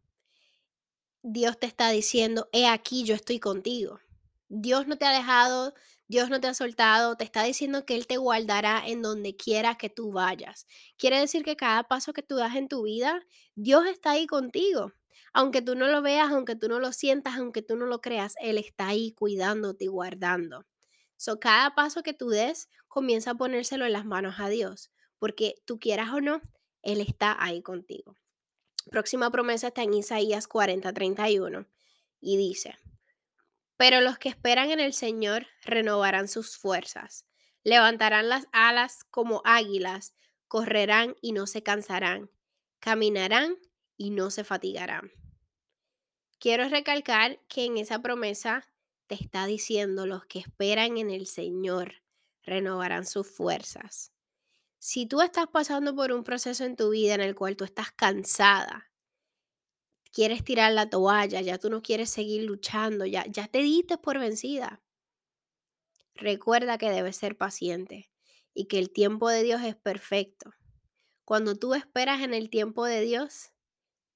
Dios 1.25 1.57
te 1.57 1.69
está 1.69 1.89
diciendo, 1.91 2.49
he 2.53 2.67
aquí 2.67 3.05
yo 3.05 3.15
estoy 3.15 3.39
contigo. 3.39 4.01
Dios 4.49 4.89
no 4.89 4.99
te 4.99 5.07
ha 5.07 5.13
dejado, 5.13 5.73
Dios 6.09 6.31
no 6.31 6.41
te 6.41 6.49
ha 6.49 6.55
soltado, 6.55 7.17
te 7.17 7.23
está 7.23 7.45
diciendo 7.45 7.87
que 7.87 7.95
Él 7.95 8.09
te 8.09 8.17
guardará 8.17 8.83
en 8.85 9.03
donde 9.03 9.37
quiera 9.37 9.77
que 9.77 9.89
tú 9.89 10.11
vayas. 10.11 10.67
Quiere 10.99 11.21
decir 11.21 11.45
que 11.45 11.55
cada 11.55 11.85
paso 11.85 12.13
que 12.13 12.25
tú 12.25 12.35
das 12.35 12.57
en 12.57 12.67
tu 12.67 12.83
vida, 12.83 13.25
Dios 13.55 13.87
está 13.87 14.11
ahí 14.11 14.27
contigo. 14.27 14.93
Aunque 15.33 15.63
tú 15.63 15.77
no 15.77 15.87
lo 15.87 16.03
veas, 16.03 16.29
aunque 16.33 16.57
tú 16.57 16.69
no 16.69 16.81
lo 16.81 16.93
sientas, 16.93 17.37
aunque 17.37 17.63
tú 17.63 17.77
no 17.77 17.87
lo 17.87 18.01
creas, 18.01 18.35
Él 18.41 18.59
está 18.59 18.89
ahí 18.89 19.13
cuidándote 19.13 19.85
y 19.85 19.89
guardando. 19.89 20.67
So, 21.17 21.39
cada 21.39 21.77
paso 21.77 22.03
que 22.03 22.15
tú 22.15 22.31
des, 22.31 22.69
comienza 22.89 23.31
a 23.31 23.35
ponérselo 23.37 23.87
en 23.87 23.93
las 23.93 24.05
manos 24.05 24.41
a 24.41 24.49
Dios, 24.49 24.91
porque 25.21 25.55
tú 25.67 25.79
quieras 25.79 26.11
o 26.13 26.21
no, 26.21 26.43
Él 26.83 27.01
está 27.01 27.37
ahí 27.39 27.63
contigo. 27.63 28.17
Próxima 28.91 29.31
promesa 29.31 29.69
está 29.69 29.83
en 29.83 29.95
Isaías 29.95 30.49
40, 30.49 30.93
31 30.93 31.67
y 32.21 32.37
dice, 32.37 32.77
pero 33.77 34.01
los 34.01 34.19
que 34.19 34.29
esperan 34.29 34.71
en 34.71 34.81
el 34.81 34.93
Señor 34.93 35.47
renovarán 35.65 36.29
sus 36.29 36.57
fuerzas, 36.57 37.27
levantarán 37.65 38.29
las 38.29 38.47
alas 38.53 39.05
como 39.11 39.43
águilas, 39.45 40.15
correrán 40.49 41.17
y 41.21 41.33
no 41.33 41.47
se 41.47 41.63
cansarán, 41.63 42.31
caminarán 42.79 43.57
y 43.97 44.11
no 44.11 44.31
se 44.31 44.45
fatigarán. 44.45 45.13
Quiero 46.39 46.69
recalcar 46.69 47.39
que 47.49 47.65
en 47.65 47.79
esa 47.79 48.01
promesa 48.01 48.67
te 49.07 49.15
está 49.15 49.47
diciendo 49.47 50.07
los 50.07 50.27
que 50.27 50.41
esperan 50.41 50.99
en 50.99 51.11
el 51.11 51.27
Señor 51.27 52.03
renovarán 52.43 53.07
sus 53.07 53.29
fuerzas. 53.29 54.13
Si 54.85 55.07
tú 55.07 55.21
estás 55.21 55.47
pasando 55.47 55.95
por 55.95 56.11
un 56.11 56.25
proceso 56.25 56.65
en 56.65 56.75
tu 56.75 56.91
vida 56.91 57.15
en 57.15 57.21
el 57.21 57.37
cual 57.37 57.57
tú 57.57 57.63
estás 57.63 57.93
cansada, 57.93 58.91
quieres 60.11 60.43
tirar 60.43 60.73
la 60.73 60.91
toalla, 60.91 61.41
ya 61.41 61.57
tú 61.57 61.71
no 61.71 61.83
quieres 61.83 62.11
seguir 62.11 62.43
luchando, 62.43 63.07
ya, 63.07 63.25
ya 63.27 63.47
te 63.47 63.59
diste 63.59 63.97
por 63.97 64.19
vencida. 64.19 64.83
Recuerda 66.17 66.79
que 66.79 66.91
debes 66.91 67.15
ser 67.15 67.39
paciente 67.39 68.11
y 68.55 68.65
que 68.65 68.81
el 68.81 68.91
tiempo 68.91 69.29
de 69.29 69.45
Dios 69.45 69.63
es 69.63 69.77
perfecto. 69.77 70.53
Cuando 71.25 71.55
tú 71.55 71.75
esperas 71.75 72.21
en 72.21 72.35
el 72.35 72.51
tiempo 72.51 72.85
de 72.85 73.03
Dios, 73.03 73.53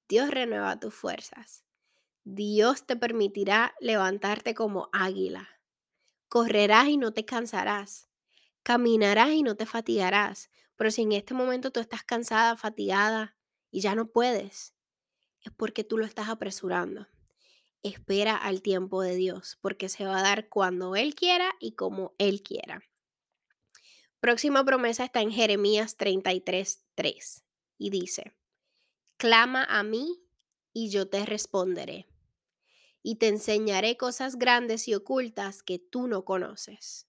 Dios 0.09 0.29
renueva 0.31 0.81
tus 0.81 0.93
fuerzas. 0.93 1.63
Dios 2.25 2.85
te 2.85 2.97
permitirá 2.97 3.73
levantarte 3.79 4.53
como 4.53 4.89
águila. 4.91 5.47
Correrás 6.27 6.89
y 6.89 6.97
no 6.97 7.13
te 7.13 7.23
cansarás. 7.23 8.09
Caminarás 8.67 9.31
y 9.31 9.43
no 9.43 9.55
te 9.55 9.65
fatigarás. 9.65 10.49
Pero 10.75 10.91
si 10.91 11.03
en 11.03 11.13
este 11.13 11.33
momento 11.33 11.71
tú 11.71 11.79
estás 11.79 12.03
cansada, 12.03 12.57
fatigada 12.57 13.37
y 13.71 13.79
ya 13.79 13.95
no 13.95 14.11
puedes, 14.11 14.73
es 15.39 15.53
porque 15.55 15.85
tú 15.85 15.97
lo 15.97 16.03
estás 16.03 16.27
apresurando. 16.27 17.07
Espera 17.81 18.35
al 18.35 18.61
tiempo 18.61 19.01
de 19.01 19.15
Dios, 19.15 19.57
porque 19.61 19.87
se 19.87 20.03
va 20.03 20.19
a 20.19 20.21
dar 20.21 20.49
cuando 20.49 20.97
Él 20.97 21.15
quiera 21.15 21.55
y 21.61 21.75
como 21.75 22.13
Él 22.17 22.43
quiera. 22.43 22.83
Próxima 24.19 24.65
promesa 24.65 25.05
está 25.05 25.21
en 25.21 25.31
Jeremías 25.31 25.95
33, 25.95 26.83
3 26.93 27.45
y 27.77 27.89
dice, 27.89 28.35
Clama 29.15 29.63
a 29.63 29.81
mí 29.83 30.21
y 30.73 30.89
yo 30.89 31.07
te 31.07 31.25
responderé, 31.25 32.05
y 33.01 33.15
te 33.15 33.29
enseñaré 33.29 33.95
cosas 33.95 34.35
grandes 34.35 34.89
y 34.89 34.93
ocultas 34.93 35.63
que 35.63 35.79
tú 35.79 36.09
no 36.09 36.25
conoces. 36.25 37.06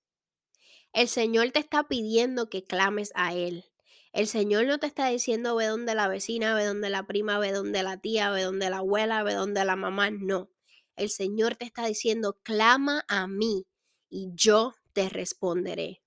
El 0.92 1.08
Señor 1.08 1.50
te 1.50 1.60
está 1.60 1.88
pidiendo 1.88 2.48
que 2.48 2.64
clames 2.64 3.12
a 3.14 3.34
Él. 3.34 3.64
El 4.12 4.26
Señor 4.26 4.66
no 4.66 4.78
te 4.78 4.86
está 4.86 5.08
diciendo 5.08 5.54
ve 5.54 5.66
donde 5.66 5.94
la 5.94 6.08
vecina, 6.08 6.54
ve 6.54 6.64
donde 6.64 6.90
la 6.90 7.06
prima, 7.06 7.38
ve 7.38 7.52
donde 7.52 7.82
la 7.82 7.98
tía, 7.98 8.30
ve 8.30 8.42
donde 8.42 8.70
la 8.70 8.78
abuela, 8.78 9.22
ve 9.22 9.34
donde 9.34 9.64
la 9.64 9.76
mamá. 9.76 10.10
No. 10.10 10.50
El 10.96 11.10
Señor 11.10 11.56
te 11.56 11.66
está 11.66 11.86
diciendo 11.86 12.38
clama 12.42 13.04
a 13.08 13.26
mí 13.26 13.66
y 14.08 14.30
yo 14.34 14.74
te 14.92 15.08
responderé. 15.08 16.02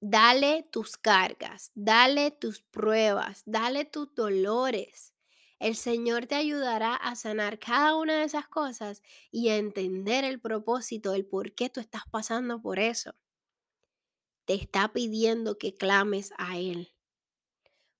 Dale 0.00 0.66
tus 0.70 0.96
cargas, 0.96 1.72
dale 1.74 2.30
tus 2.30 2.62
pruebas, 2.62 3.42
dale 3.44 3.84
tus 3.84 4.14
dolores. 4.14 5.12
El 5.58 5.74
Señor 5.74 6.26
te 6.26 6.36
ayudará 6.36 6.94
a 6.94 7.16
sanar 7.16 7.58
cada 7.58 7.96
una 7.96 8.18
de 8.18 8.24
esas 8.24 8.46
cosas 8.46 9.02
y 9.32 9.48
a 9.48 9.56
entender 9.56 10.24
el 10.24 10.40
propósito, 10.40 11.14
el 11.14 11.26
por 11.26 11.52
qué 11.52 11.68
tú 11.68 11.80
estás 11.80 12.02
pasando 12.08 12.62
por 12.62 12.78
eso. 12.78 13.16
Te 14.44 14.54
está 14.54 14.92
pidiendo 14.92 15.58
que 15.58 15.74
clames 15.74 16.32
a 16.38 16.58
Él. 16.58 16.94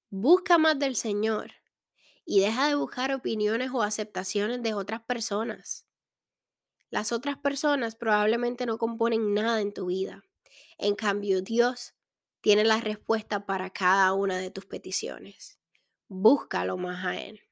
Busca 0.09 0.57
más 0.57 0.79
del 0.79 0.95
Señor 0.95 1.53
y 2.25 2.41
deja 2.41 2.69
de 2.69 2.77
buscar 2.77 3.13
opiniones 3.13 3.71
o 3.73 3.83
aceptaciones 3.83 4.63
de 4.63 4.75
otras 4.75 5.03
personas. 5.03 5.85
Las 6.91 7.11
otras 7.11 7.39
personas 7.39 7.97
probablemente 7.97 8.67
no 8.67 8.79
componen 8.79 9.35
nada 9.35 9.61
en 9.61 9.75
tu 9.75 9.87
vida. 9.87 10.25
En 10.79 10.95
cambio, 10.95 11.43
Dios 11.43 11.95
tiene 12.41 12.65
la 12.65 12.81
respuesta 12.81 13.47
para 13.47 13.71
cada 13.71 14.13
una 14.13 14.39
de 14.39 14.51
tus 14.51 14.65
peticiones. 14.65 15.59
Búscalo 16.07 16.77
más 16.77 17.05
a 17.05 17.21
Él. 17.21 17.48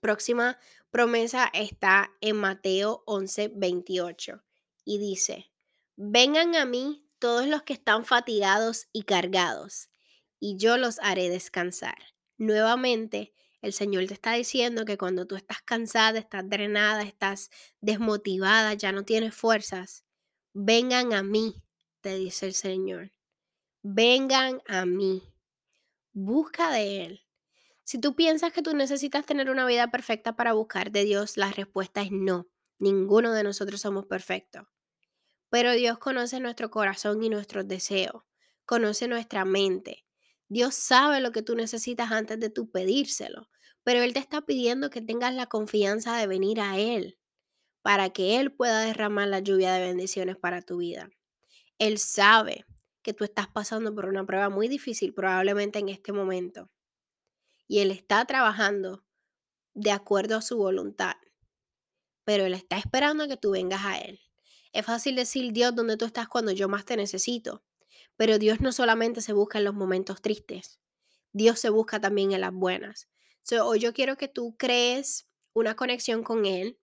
Próxima 0.00 0.58
promesa 0.90 1.50
está 1.52 2.10
en 2.20 2.36
Mateo 2.36 3.02
11, 3.06 3.52
28 3.54 4.42
y 4.84 4.98
dice, 4.98 5.50
vengan 5.96 6.54
a 6.54 6.64
mí 6.64 7.06
todos 7.18 7.46
los 7.46 7.62
que 7.62 7.72
están 7.72 8.04
fatigados 8.04 8.88
y 8.92 9.02
cargados, 9.02 9.90
y 10.40 10.56
yo 10.56 10.76
los 10.76 10.98
haré 11.00 11.28
descansar. 11.28 11.98
Nuevamente, 12.36 13.34
el 13.60 13.72
Señor 13.72 14.06
te 14.06 14.14
está 14.14 14.32
diciendo 14.34 14.84
que 14.84 14.96
cuando 14.96 15.26
tú 15.26 15.34
estás 15.34 15.60
cansada, 15.62 16.18
estás 16.18 16.48
drenada, 16.48 17.02
estás 17.02 17.50
desmotivada, 17.80 18.74
ya 18.74 18.92
no 18.92 19.04
tienes 19.04 19.34
fuerzas, 19.34 20.04
vengan 20.52 21.12
a 21.12 21.22
mí, 21.22 21.62
te 22.00 22.14
dice 22.14 22.46
el 22.46 22.54
Señor. 22.54 23.12
Vengan 23.82 24.60
a 24.66 24.86
mí. 24.86 25.22
Busca 26.12 26.70
de 26.70 27.04
Él. 27.04 27.27
Si 27.88 27.98
tú 27.98 28.14
piensas 28.14 28.52
que 28.52 28.60
tú 28.60 28.76
necesitas 28.76 29.24
tener 29.24 29.48
una 29.48 29.64
vida 29.64 29.90
perfecta 29.90 30.36
para 30.36 30.52
buscar 30.52 30.90
de 30.90 31.04
Dios, 31.04 31.38
la 31.38 31.50
respuesta 31.50 32.02
es 32.02 32.10
no. 32.12 32.46
Ninguno 32.78 33.32
de 33.32 33.42
nosotros 33.42 33.80
somos 33.80 34.04
perfectos. 34.04 34.66
Pero 35.48 35.72
Dios 35.72 35.96
conoce 35.96 36.38
nuestro 36.38 36.70
corazón 36.70 37.22
y 37.22 37.30
nuestros 37.30 37.66
deseos. 37.66 38.24
Conoce 38.66 39.08
nuestra 39.08 39.46
mente. 39.46 40.04
Dios 40.50 40.74
sabe 40.74 41.22
lo 41.22 41.32
que 41.32 41.40
tú 41.40 41.56
necesitas 41.56 42.12
antes 42.12 42.38
de 42.38 42.50
tú 42.50 42.70
pedírselo. 42.70 43.48
Pero 43.84 44.02
Él 44.02 44.12
te 44.12 44.18
está 44.18 44.42
pidiendo 44.42 44.90
que 44.90 45.00
tengas 45.00 45.32
la 45.32 45.46
confianza 45.46 46.18
de 46.18 46.26
venir 46.26 46.60
a 46.60 46.78
Él 46.78 47.18
para 47.80 48.10
que 48.10 48.38
Él 48.38 48.52
pueda 48.52 48.80
derramar 48.82 49.28
la 49.28 49.38
lluvia 49.38 49.72
de 49.72 49.86
bendiciones 49.86 50.36
para 50.36 50.60
tu 50.60 50.76
vida. 50.76 51.08
Él 51.78 51.96
sabe 51.96 52.66
que 53.00 53.14
tú 53.14 53.24
estás 53.24 53.48
pasando 53.48 53.94
por 53.94 54.04
una 54.04 54.26
prueba 54.26 54.50
muy 54.50 54.68
difícil 54.68 55.14
probablemente 55.14 55.78
en 55.78 55.88
este 55.88 56.12
momento. 56.12 56.68
Y 57.68 57.78
Él 57.78 57.92
está 57.92 58.24
trabajando 58.24 59.04
de 59.74 59.92
acuerdo 59.92 60.36
a 60.36 60.42
su 60.42 60.56
voluntad. 60.56 61.14
Pero 62.24 62.46
Él 62.46 62.54
está 62.54 62.76
esperando 62.78 63.24
a 63.24 63.28
que 63.28 63.36
tú 63.36 63.52
vengas 63.52 63.84
a 63.84 63.98
Él. 63.98 64.20
Es 64.72 64.84
fácil 64.84 65.14
decir, 65.14 65.52
Dios, 65.52 65.74
¿dónde 65.74 65.96
tú 65.96 66.04
estás 66.04 66.28
cuando 66.28 66.50
yo 66.50 66.68
más 66.68 66.84
te 66.84 66.96
necesito? 66.96 67.62
Pero 68.16 68.38
Dios 68.38 68.60
no 68.60 68.72
solamente 68.72 69.20
se 69.20 69.32
busca 69.32 69.58
en 69.58 69.64
los 69.64 69.74
momentos 69.74 70.20
tristes, 70.20 70.80
Dios 71.32 71.60
se 71.60 71.70
busca 71.70 72.00
también 72.00 72.32
en 72.32 72.40
las 72.40 72.52
buenas. 72.52 73.08
hoy 73.62 73.78
yo 73.78 73.92
quiero 73.92 74.16
que 74.16 74.28
tú 74.28 74.56
crees 74.58 75.28
una 75.52 75.76
conexión 75.76 76.22
con 76.22 76.44
Él, 76.44 76.78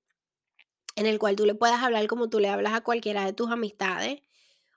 en 0.95 1.05
el 1.05 1.19
cual 1.19 1.35
tú 1.35 1.45
le 1.45 1.53
puedas 1.53 1.83
hablar 1.83 2.07
como 2.07 2.29
tú 2.29 2.39
le 2.39 2.47
hablas 2.47 2.73
a 2.73 2.81
cualquiera 2.81 3.25
de 3.25 3.33
tus 3.33 3.51
amistades 3.51 4.21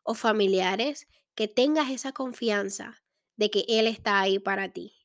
o 0.02 0.14
familiares, 0.14 1.06
que 1.34 1.46
tengas 1.46 1.90
esa 1.90 2.12
confianza 2.12 3.02
de 3.36 3.50
que 3.50 3.64
Él 3.68 3.86
está 3.86 4.20
ahí 4.20 4.40
para 4.40 4.72
ti, 4.72 4.97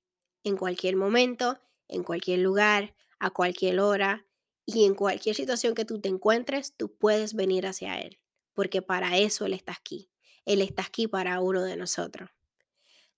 en 0.44 0.58
cualquier 0.58 0.96
momento, 0.96 1.60
en 1.88 2.04
cualquier 2.04 2.40
lugar, 2.40 2.96
a 3.20 3.30
cualquier 3.30 3.80
hora 3.80 4.26
y 4.66 4.86
en 4.86 4.96
cualquier 4.96 5.36
situación 5.36 5.76
que 5.76 5.86
tú 5.86 6.00
te 6.00 6.10
encuentres, 6.10 6.76
tú 6.76 6.96
puedes 6.96 7.34
venir 7.34 7.66
hacia 7.66 8.00
Él, 8.00 8.20
porque 8.54 8.82
para 8.82 9.18
eso 9.18 9.46
Él 9.46 9.54
está 9.54 9.74
aquí. 9.74 10.10
Él 10.46 10.62
está 10.62 10.84
aquí 10.84 11.08
para 11.08 11.40
uno 11.40 11.64
de 11.64 11.78
nosotros. 11.78 12.30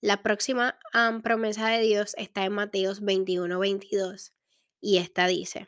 La 0.01 0.21
próxima 0.21 0.77
promesa 1.23 1.67
de 1.69 1.81
Dios 1.81 2.13
está 2.17 2.45
en 2.45 2.53
Mateos 2.53 3.01
21, 3.01 3.57
22 3.57 4.33
y 4.79 4.97
esta 4.97 5.25
dice, 5.25 5.67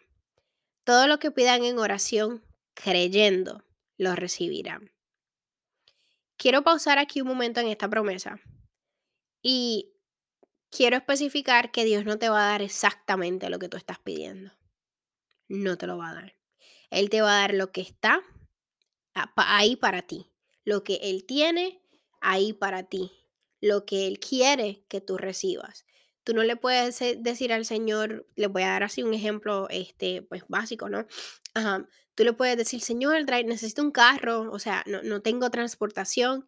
todo 0.83 1.07
lo 1.07 1.17
que 1.17 1.31
pidan 1.31 1.63
en 1.63 1.79
oración, 1.79 2.43
creyendo, 2.75 3.63
lo 3.97 4.15
recibirán. 4.15 4.91
Quiero 6.37 6.63
pausar 6.63 6.99
aquí 6.99 7.21
un 7.21 7.27
momento 7.27 7.59
en 7.61 7.67
esta 7.67 7.89
promesa 7.89 8.39
y 9.41 9.96
quiero 10.77 10.95
especificar 10.95 11.71
que 11.71 11.85
Dios 11.85 12.05
no 12.05 12.19
te 12.19 12.29
va 12.29 12.45
a 12.45 12.51
dar 12.51 12.61
exactamente 12.61 13.49
lo 13.49 13.57
que 13.57 13.67
tú 13.67 13.77
estás 13.77 13.97
pidiendo. 13.97 14.51
No 15.47 15.75
te 15.75 15.87
lo 15.87 15.97
va 15.97 16.11
a 16.11 16.13
dar. 16.13 16.35
Él 16.91 17.09
te 17.09 17.21
va 17.21 17.35
a 17.35 17.41
dar 17.41 17.55
lo 17.55 17.71
que 17.71 17.81
está 17.81 18.21
ahí 19.35 19.75
para 19.75 20.03
ti, 20.03 20.29
lo 20.65 20.83
que 20.83 20.99
Él 21.01 21.25
tiene 21.25 21.81
ahí 22.21 22.53
para 22.53 22.83
ti, 22.83 23.11
lo 23.59 23.87
que 23.87 24.05
Él 24.05 24.19
quiere 24.19 24.85
que 24.87 25.01
tú 25.01 25.17
recibas. 25.17 25.87
Tú 26.23 26.35
no 26.35 26.43
le 26.43 26.57
puedes 26.57 26.99
decir 26.99 27.53
al 27.53 27.65
Señor, 27.65 28.27
le 28.35 28.45
voy 28.45 28.61
a 28.61 28.67
dar 28.67 28.83
así 28.83 29.01
un 29.01 29.15
ejemplo, 29.15 29.67
este, 29.71 30.21
pues 30.21 30.43
básico, 30.47 30.89
¿no? 30.89 31.07
Tú 32.13 32.23
le 32.23 32.33
puedes 32.33 32.55
decir, 32.55 32.81
Señor, 32.81 33.15
necesito 33.45 33.81
un 33.81 33.91
carro, 33.91 34.51
o 34.51 34.59
sea, 34.59 34.83
no, 34.85 35.01
no 35.01 35.23
tengo 35.23 35.49
transportación, 35.49 36.47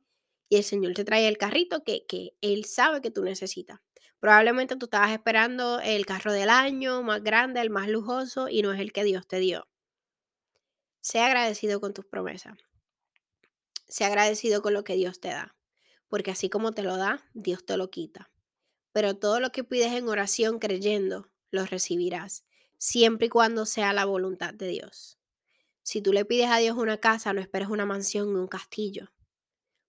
y 0.49 0.57
el 0.57 0.63
Señor 0.63 0.93
te 0.93 1.03
trae 1.03 1.27
el 1.27 1.37
carrito 1.39 1.83
que, 1.83 2.05
que 2.05 2.35
Él 2.41 2.65
sabe 2.65 3.01
que 3.01 3.09
tú 3.09 3.23
necesitas. 3.23 3.79
Probablemente 4.19 4.75
tú 4.75 4.85
estabas 4.85 5.11
esperando 5.11 5.79
el 5.79 6.05
carro 6.05 6.33
del 6.33 6.49
año, 6.49 7.01
más 7.03 7.23
grande, 7.23 7.61
el 7.61 7.69
más 7.69 7.87
lujoso, 7.87 8.49
y 8.49 8.61
no 8.61 8.73
es 8.73 8.79
el 8.81 8.91
que 8.91 9.05
Dios 9.05 9.27
te 9.27 9.39
dio. 9.39 9.67
Sea 10.99 11.27
agradecido 11.27 11.79
con 11.79 11.93
tus 11.93 12.05
promesas. 12.05 12.57
Sea 13.87 14.07
agradecido 14.07 14.61
con 14.61 14.73
lo 14.73 14.83
que 14.83 14.95
Dios 14.95 15.21
te 15.21 15.29
da. 15.29 15.55
Porque 16.09 16.31
así 16.31 16.49
como 16.49 16.73
te 16.73 16.83
lo 16.83 16.97
da, 16.97 17.23
Dios 17.33 17.65
te 17.65 17.77
lo 17.77 17.89
quita. 17.89 18.29
Pero 18.91 19.15
todo 19.15 19.39
lo 19.39 19.51
que 19.51 19.63
pides 19.63 19.93
en 19.93 20.09
oración 20.09 20.59
creyendo, 20.59 21.31
lo 21.51 21.65
recibirás, 21.65 22.45
siempre 22.77 23.27
y 23.27 23.29
cuando 23.29 23.65
sea 23.65 23.93
la 23.93 24.05
voluntad 24.05 24.53
de 24.53 24.67
Dios. 24.67 25.17
Si 25.81 26.01
tú 26.01 26.11
le 26.11 26.25
pides 26.25 26.49
a 26.49 26.57
Dios 26.57 26.77
una 26.77 26.97
casa, 26.97 27.31
no 27.33 27.39
esperes 27.39 27.69
una 27.69 27.85
mansión 27.85 28.33
ni 28.33 28.39
un 28.39 28.47
castillo, 28.47 29.11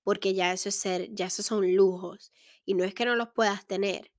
porque 0.04 0.34
ya 0.34 0.52
eso 0.52 0.68
es 0.68 0.76
ser, 0.76 1.12
ya 1.12 1.26
esos 1.26 1.46
son 1.46 1.74
lujos 1.74 2.32
y 2.64 2.74
no 2.74 2.84
es 2.84 2.94
que 2.94 3.04
no 3.04 3.16
los 3.16 3.30
puedas 3.30 3.66
tener, 3.66 4.12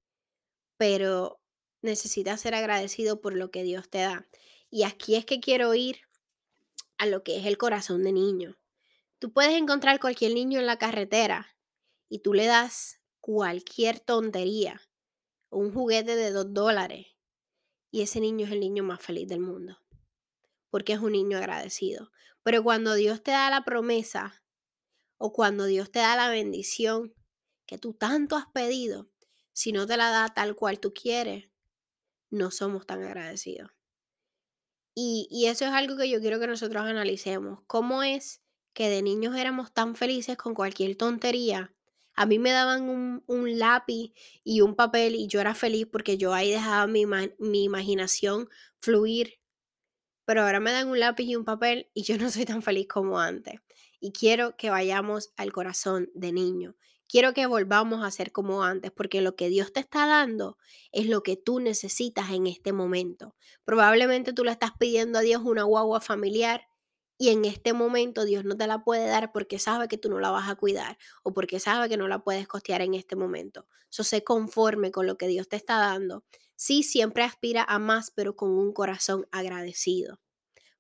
pero 0.82 1.40
necesitas 1.84 2.42
ser 2.42 2.56
agradecido 2.56 3.22
por 3.22 3.36
lo 3.36 3.52
que 3.52 3.62
Dios 3.62 3.88
te 3.88 4.00
da. 4.00 4.28
Y 4.72 4.82
aquí 4.82 5.14
es 5.14 5.28
que 5.28 5.40
quiero 5.40 5.76
ir 5.76 6.00
a 6.98 7.06
lo 7.06 7.22
que 7.22 7.38
es 7.38 7.46
el 7.46 7.60
corazón 7.60 8.04
de 8.04 8.12
niño. 8.12 8.58
Tú 9.20 9.32
puedes 9.32 9.54
encontrar 9.54 10.00
cualquier 10.00 10.34
niño 10.34 10.60
en 10.60 10.66
la 10.66 10.80
carretera 10.80 11.56
y 12.10 12.24
tú 12.24 12.34
le 12.34 12.48
das 12.48 13.00
cualquier 13.20 14.00
tontería, 14.00 14.82
un 15.52 15.72
juguete 15.72 16.16
de 16.16 16.32
dos 16.32 16.52
dólares, 16.52 17.10
y 17.92 18.02
ese 18.02 18.20
niño 18.20 18.48
es 18.48 18.52
el 18.52 18.60
niño 18.60 18.82
más 18.84 19.02
feliz 19.02 19.28
del 19.28 19.42
mundo 19.42 19.78
porque 20.72 20.94
es 20.94 21.00
un 21.00 21.12
niño 21.12 21.38
agradecido. 21.38 22.12
Pero 22.42 22.64
cuando 22.64 22.96
Dios 22.96 23.22
te 23.22 23.30
da 23.30 23.52
la 23.52 23.64
promesa 23.64 24.42
o 25.20 25.32
cuando 25.32 25.66
Dios 25.66 25.92
te 25.92 26.00
da 26.00 26.16
la 26.16 26.30
bendición 26.30 27.14
que 27.68 27.78
tú 27.78 27.94
tanto 27.94 28.36
has 28.36 28.48
pedido, 28.48 29.11
si 29.54 29.72
no 29.72 29.86
te 29.88 29.98
la 29.98 30.10
da 30.10 30.30
tal 30.30 30.56
cual 30.56 30.80
tú 30.80 30.94
quieres, 30.94 31.50
no 32.30 32.52
somos 32.52 32.86
tan 32.86 33.04
agradecidos. 33.04 33.72
Y, 34.96 35.28
y 35.32 35.48
eso 35.48 35.66
es 35.66 35.72
algo 35.72 35.98
que 35.98 36.10
yo 36.10 36.20
quiero 36.20 36.40
que 36.40 36.48
nosotros 36.48 36.84
analicemos. 36.84 37.60
¿Cómo 37.68 38.04
es 38.04 38.42
que 38.74 38.90
de 38.90 39.02
niños 39.02 39.36
éramos 39.36 39.74
tan 39.74 39.96
felices 39.96 40.38
con 40.38 40.54
cualquier 40.54 40.96
tontería 40.96 41.74
A 42.14 42.26
mí 42.26 42.40
me 42.40 42.52
daban 42.52 43.24
un, 43.28 43.60
lápiz 43.60 44.14
y 44.44 44.62
un 44.62 44.76
papel 44.76 45.16
y 45.16 45.28
yo 45.28 45.40
era 45.40 45.56
feliz 45.56 45.88
porque 45.92 46.18
yo 46.18 46.34
ahí 46.34 46.52
dejaba 46.52 46.88
mi, 46.88 47.06
mi 47.40 47.64
imaginación 47.64 48.50
fluir. 48.80 49.40
Pero 50.26 50.44
ahora 50.44 50.60
me 50.60 50.72
dan 50.72 50.90
un 50.90 51.00
lápiz 51.00 51.24
y 51.24 51.36
un 51.36 51.46
papel 51.46 51.90
y 51.94 52.04
yo 52.04 52.18
no 52.18 52.30
soy 52.30 52.46
tan 52.46 52.62
feliz 52.62 52.88
como 52.88 53.20
antes. 53.20 53.62
Y 54.00 54.12
quiero 54.12 54.56
que 54.58 54.70
vayamos 54.70 55.32
al 55.38 55.52
corazón 55.52 56.10
de 56.14 56.32
niño. 56.32 56.76
Quiero 57.12 57.34
que 57.34 57.46
volvamos 57.46 58.06
a 58.06 58.10
ser 58.10 58.32
como 58.32 58.64
antes, 58.64 58.90
porque 58.90 59.20
lo 59.20 59.36
que 59.36 59.50
Dios 59.50 59.74
te 59.74 59.82
está 59.82 60.08
dando 60.08 60.58
es 60.94 61.08
lo 61.08 61.24
que 61.24 61.36
tú 61.36 61.60
necesitas 61.60 62.32
en 62.32 62.48
este 62.48 62.72
momento. 62.72 63.36
Probablemente 63.66 64.32
tú 64.32 64.46
le 64.46 64.52
estás 64.52 64.72
pidiendo 64.80 65.20
a 65.20 65.22
Dios 65.22 65.42
una 65.44 65.64
guagua 65.64 66.00
familiar 66.00 66.70
y 67.18 67.28
en 67.28 67.44
este 67.44 67.74
momento 67.74 68.24
Dios 68.24 68.46
no 68.46 68.56
te 68.56 68.66
la 68.66 68.86
puede 68.86 69.08
dar 69.08 69.34
porque 69.34 69.60
sabe 69.60 69.90
que 69.90 69.98
tú 69.98 70.10
no 70.10 70.22
la 70.22 70.32
vas 70.32 70.50
a 70.50 70.56
cuidar 70.56 70.98
o 71.22 71.34
porque 71.34 71.60
sabe 71.60 71.90
que 71.90 71.98
no 71.98 72.08
la 72.08 72.24
puedes 72.24 72.48
costear 72.48 72.82
en 72.82 72.94
este 72.94 73.18
momento. 73.18 73.68
Eso 73.92 74.06
se 74.06 74.24
conforme 74.24 74.92
con 74.92 75.06
lo 75.06 75.18
que 75.18 75.28
Dios 75.28 75.50
te 75.50 75.58
está 75.58 75.80
dando. 75.80 76.24
Sí, 76.56 76.82
siempre 76.82 77.24
aspira 77.24 77.66
a 77.68 77.78
más, 77.78 78.12
pero 78.12 78.38
con 78.38 78.52
un 78.52 78.72
corazón 78.72 79.28
agradecido. 79.34 80.22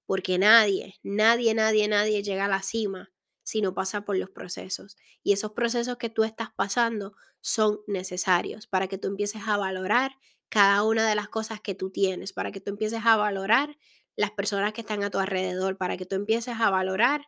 Porque 0.06 0.38
nadie, 0.40 0.96
nadie, 1.04 1.54
nadie, 1.54 1.90
nadie 1.90 2.24
llega 2.24 2.46
a 2.46 2.48
la 2.48 2.62
cima 2.62 3.12
si 3.52 3.62
no 3.62 3.74
pasa 3.74 4.06
por 4.06 4.16
los 4.16 4.30
procesos. 4.30 4.96
Y 5.24 5.34
esos 5.34 5.52
procesos 5.52 5.98
que 5.98 6.10
tú 6.10 6.24
estás 6.24 6.52
pasando 6.56 7.18
son 7.42 7.82
necesarios 7.86 8.66
para 8.66 8.88
que 8.88 8.98
tú 8.98 9.10
empieces 9.10 9.42
a 9.46 9.58
valorar 9.58 10.16
cada 10.48 10.84
una 10.84 11.06
de 11.06 11.16
las 11.16 11.28
cosas 11.28 11.60
que 11.60 11.76
tú 11.76 11.90
tienes, 11.90 12.32
para 12.32 12.54
que 12.54 12.62
tú 12.62 12.70
empieces 12.70 13.02
a 13.04 13.18
valorar 13.18 13.78
las 14.16 14.32
personas 14.32 14.72
que 14.72 14.80
están 14.80 15.04
a 15.04 15.10
tu 15.10 15.20
alrededor, 15.20 15.78
para 15.78 15.98
que 15.98 16.06
tú 16.06 16.16
empieces 16.16 16.62
a 16.62 16.70
valorar 16.70 17.28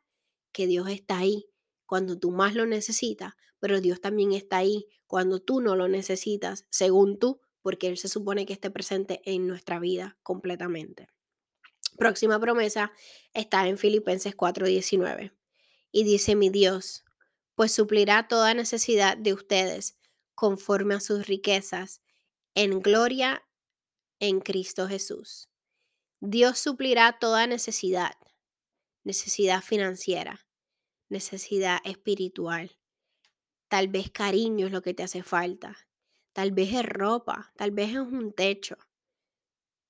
que 0.54 0.66
Dios 0.66 0.88
está 0.88 1.18
ahí 1.18 1.50
cuando 1.86 2.18
tú 2.18 2.32
más 2.32 2.56
lo 2.56 2.66
necesitas, 2.66 3.34
pero 3.60 3.82
Dios 3.82 4.00
también 4.00 4.32
está 4.32 4.60
ahí 4.60 4.88
cuando 5.06 5.42
tú 5.42 5.60
no 5.60 5.76
lo 5.76 5.90
necesitas, 5.90 6.66
según 6.70 7.20
tú, 7.20 7.42
porque 7.62 7.88
Él 7.88 7.98
se 7.98 8.08
supone 8.08 8.46
que 8.46 8.54
esté 8.54 8.72
presente 8.72 9.22
en 9.26 9.46
nuestra 9.46 9.78
vida 9.78 10.18
completamente. 10.24 11.10
Próxima 11.98 12.40
promesa 12.40 12.94
está 13.34 13.68
en 13.68 13.78
Filipenses 13.78 14.38
4:19 14.38 15.34
y 15.94 16.04
dice 16.04 16.36
mi 16.36 16.50
Dios, 16.50 17.06
pues 17.56 17.72
suplirá 17.72 18.28
toda 18.28 18.54
necesidad 18.54 19.16
de 19.16 19.32
ustedes 19.32 19.98
conforme 20.36 20.96
a 20.96 21.00
sus 21.00 21.28
riquezas 21.28 22.02
en 22.56 22.82
gloria 22.82 23.48
en 24.20 24.42
Cristo 24.42 24.88
Jesús. 24.90 25.50
Dios 26.20 26.60
suplirá 26.60 27.20
toda 27.20 27.48
necesidad, 27.48 28.14
necesidad 29.04 29.62
financiera, 29.62 30.46
necesidad 31.10 31.80
espiritual. 31.86 32.78
Tal 33.68 33.88
vez 33.88 34.10
cariño 34.10 34.68
es 34.68 34.72
lo 34.74 34.82
que 34.82 34.94
te 34.94 35.04
hace 35.04 35.22
falta. 35.24 35.78
Tal 36.34 36.52
vez 36.52 36.74
es 36.74 36.86
ropa, 36.86 37.54
tal 37.56 37.72
vez 37.72 37.92
es 37.92 37.98
un 37.98 38.34
techo, 38.34 38.78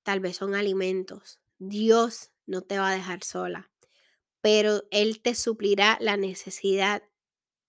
tal 0.03 0.19
vez 0.19 0.35
son 0.35 0.55
alimentos. 0.55 1.39
Dios 1.57 2.31
no 2.45 2.61
te 2.61 2.77
va 2.77 2.89
a 2.89 2.93
dejar 2.93 3.23
sola, 3.23 3.71
pero 4.43 4.83
Él 4.91 5.21
te 5.21 5.35
suplirá 5.35 5.97
la 6.01 6.17
necesidad 6.17 7.01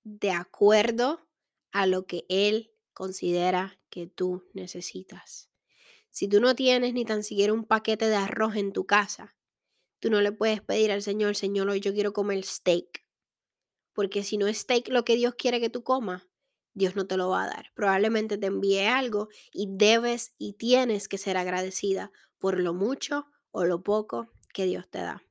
de 0.02 0.32
acuerdo 0.32 1.24
a 1.70 1.86
lo 1.86 2.04
que 2.04 2.26
Él 2.28 2.72
considera 2.92 3.78
que 3.90 4.08
tú 4.08 4.42
necesitas. 4.54 5.48
Si 6.10 6.26
tú 6.26 6.40
no 6.40 6.56
tienes 6.56 6.92
ni 6.92 7.04
tan 7.04 7.22
siquiera 7.22 7.52
un 7.52 7.64
paquete 7.64 8.08
de 8.08 8.16
arroz 8.16 8.56
en 8.56 8.72
tu 8.72 8.86
casa, 8.86 9.36
tú 10.00 10.10
no 10.10 10.20
le 10.20 10.32
puedes 10.32 10.62
pedir 10.62 10.90
al 10.90 11.02
Señor, 11.02 11.36
Señor, 11.36 11.68
hoy 11.68 11.78
yo 11.78 11.92
quiero 11.94 12.12
comer 12.12 12.42
steak. 12.42 13.06
Porque 13.92 14.24
si 14.24 14.36
no 14.36 14.48
es 14.48 14.58
steak 14.58 14.88
lo 14.88 15.04
que 15.04 15.14
Dios 15.14 15.36
quiere 15.36 15.60
que 15.60 15.70
tú 15.70 15.84
comas, 15.84 16.26
Dios 16.72 16.96
no 16.96 17.06
te 17.06 17.16
lo 17.16 17.28
va 17.28 17.44
a 17.44 17.48
dar. 17.48 17.70
Probablemente 17.76 18.36
te 18.36 18.46
envíe 18.46 18.86
algo 18.86 19.28
y 19.52 19.68
debes 19.70 20.34
y 20.38 20.54
tienes 20.54 21.06
que 21.06 21.18
ser 21.18 21.36
agradecida 21.36 22.10
por 22.38 22.58
lo 22.58 22.74
mucho 22.74 23.26
o 23.52 23.64
lo 23.64 23.84
poco 23.84 24.32
que 24.52 24.64
Dios 24.64 24.90
te 24.90 24.98
da. 24.98 25.22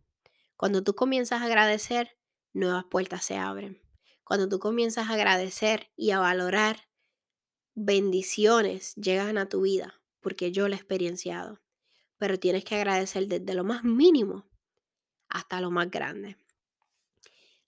Cuando 0.56 0.84
tú 0.84 0.96
comienzas 0.96 1.42
a 1.42 1.46
agradecer, 1.46 2.18
nuevas 2.54 2.86
puertas 2.86 3.26
se 3.26 3.38
abren. 3.38 3.82
Cuando 4.24 4.48
tú 4.48 4.60
comienzas 4.60 5.10
a 5.10 5.14
agradecer 5.14 5.92
y 5.96 6.12
a 6.12 6.20
valorar, 6.20 6.90
bendiciones 7.76 8.96
llegan 8.96 9.38
a 9.38 9.50
tu 9.50 9.62
vida 9.62 10.02
porque 10.22 10.52
yo 10.52 10.68
lo 10.68 10.74
he 10.74 10.78
experienciado. 10.78 11.62
Pero 12.18 12.40
tienes 12.40 12.64
que 12.64 12.76
agradecer 12.76 13.28
desde 13.28 13.54
lo 13.54 13.64
más 13.64 13.84
mínimo 13.84 14.48
hasta 15.28 15.60
lo 15.60 15.72
más 15.72 15.92
grande. 15.92 16.38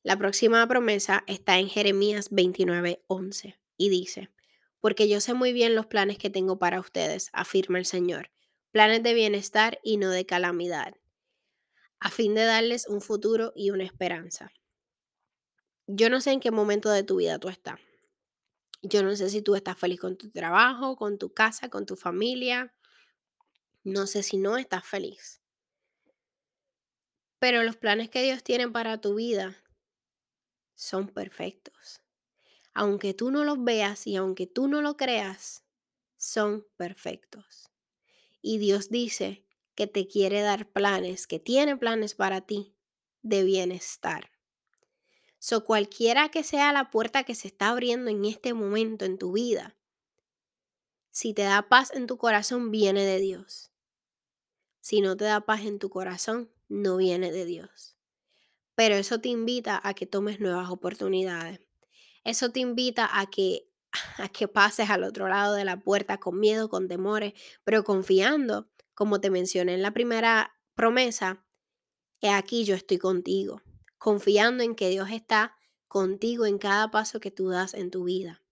La 0.01 0.17
próxima 0.17 0.65
promesa 0.67 1.23
está 1.27 1.59
en 1.59 1.67
Jeremías 1.67 2.31
29:11 2.31 3.59
y 3.75 3.89
dice, 3.89 4.29
porque 4.79 5.09
yo 5.09 5.19
sé 5.19 5.33
muy 5.33 5.51
bien 5.51 5.75
los 5.75 5.87
planes 5.87 6.17
que 6.17 6.29
tengo 6.29 6.59
para 6.59 6.79
ustedes, 6.79 7.29
afirma 7.33 7.79
el 7.79 7.85
Señor, 7.85 8.31
planes 8.71 9.01
de 9.01 9.15
bienestar 9.15 9.79
y 9.83 9.97
no 9.97 10.11
de 10.11 10.25
calamidad, 10.25 10.95
a 11.99 12.09
fin 12.09 12.35
de 12.35 12.43
darles 12.43 12.87
un 12.87 13.01
futuro 13.01 13.53
y 13.55 13.71
una 13.71 13.83
esperanza. 13.83 14.51
Yo 15.87 16.09
no 16.09 16.21
sé 16.21 16.31
en 16.31 16.39
qué 16.39 16.51
momento 16.51 16.89
de 16.89 17.03
tu 17.03 17.17
vida 17.17 17.39
tú 17.39 17.49
estás. 17.49 17.79
Yo 18.81 19.03
no 19.03 19.15
sé 19.15 19.29
si 19.29 19.41
tú 19.41 19.55
estás 19.55 19.77
feliz 19.77 19.99
con 19.99 20.17
tu 20.17 20.29
trabajo, 20.31 20.95
con 20.95 21.17
tu 21.17 21.33
casa, 21.33 21.69
con 21.69 21.85
tu 21.85 21.95
familia. 21.95 22.73
No 23.83 24.07
sé 24.07 24.23
si 24.23 24.37
no 24.37 24.57
estás 24.57 24.85
feliz. 24.85 25.41
Pero 27.39 27.63
los 27.63 27.77
planes 27.77 28.09
que 28.09 28.23
Dios 28.23 28.43
tiene 28.43 28.69
para 28.69 28.99
tu 28.99 29.15
vida 29.15 29.55
son 30.75 31.07
perfectos. 31.07 32.01
Aunque 32.73 33.13
tú 33.13 33.31
no 33.31 33.43
los 33.43 33.63
veas 33.63 34.05
y 34.07 34.15
aunque 34.15 34.47
tú 34.47 34.67
no 34.67 34.81
lo 34.81 34.97
creas, 34.97 35.63
son 36.17 36.67
perfectos. 36.77 37.69
Y 38.41 38.57
Dios 38.57 38.89
dice 38.89 39.44
que 39.75 39.87
te 39.87 40.07
quiere 40.07 40.41
dar 40.41 40.67
planes, 40.71 41.27
que 41.27 41.39
tiene 41.39 41.77
planes 41.77 42.15
para 42.15 42.41
ti 42.41 42.75
de 43.21 43.43
bienestar. 43.43 44.31
So, 45.39 45.63
cualquiera 45.63 46.29
que 46.29 46.43
sea 46.43 46.73
la 46.73 46.89
puerta 46.89 47.23
que 47.23 47.35
se 47.35 47.47
está 47.47 47.69
abriendo 47.69 48.09
en 48.09 48.25
este 48.25 48.53
momento 48.53 49.05
en 49.05 49.17
tu 49.17 49.33
vida, 49.33 49.75
si 51.11 51.33
te 51.33 51.43
da 51.43 51.69
paz 51.69 51.91
en 51.93 52.07
tu 52.07 52.17
corazón, 52.17 52.71
viene 52.71 53.05
de 53.05 53.19
Dios. 53.19 53.71
Si 54.81 55.01
no 55.01 55.15
te 55.15 55.25
da 55.25 55.41
paz 55.41 55.61
en 55.61 55.79
tu 55.79 55.89
corazón, 55.89 56.51
no 56.67 56.97
viene 56.97 57.31
de 57.31 57.45
Dios. 57.45 57.95
Pero 58.75 58.95
eso 58.95 59.19
te 59.19 59.29
invita 59.29 59.79
a 59.83 59.93
que 59.93 60.05
tomes 60.05 60.39
nuevas 60.39 60.69
oportunidades. 60.69 61.61
Eso 62.23 62.51
te 62.51 62.59
invita 62.59 63.19
a 63.19 63.27
que 63.27 63.69
a 64.17 64.29
que 64.29 64.47
pases 64.47 64.89
al 64.89 65.03
otro 65.03 65.27
lado 65.27 65.53
de 65.53 65.65
la 65.65 65.79
puerta 65.79 66.19
con 66.19 66.39
miedo, 66.39 66.69
con 66.69 66.87
temores, 66.87 67.33
pero 67.63 67.83
confiando, 67.83 68.69
como 68.95 69.21
te 69.21 69.29
mencioné 69.29 69.75
en 69.75 69.81
la 69.81 69.91
primera 69.91 70.55
promesa, 70.73 71.45
he 72.21 72.29
aquí 72.29 72.65
yo 72.65 72.75
estoy 72.75 72.97
contigo 72.97 73.61
confiando 74.05 74.63
en 74.63 74.75
que 74.75 74.89
Dios 74.89 75.09
está 75.09 75.57
contigo 75.87 76.45
en 76.45 76.59
cada 76.59 76.91
paso 76.91 77.19
que 77.19 77.31
tú 77.31 77.49
das 77.49 77.73
en 77.73 77.89
tu 77.89 78.03
vida. 78.03 78.43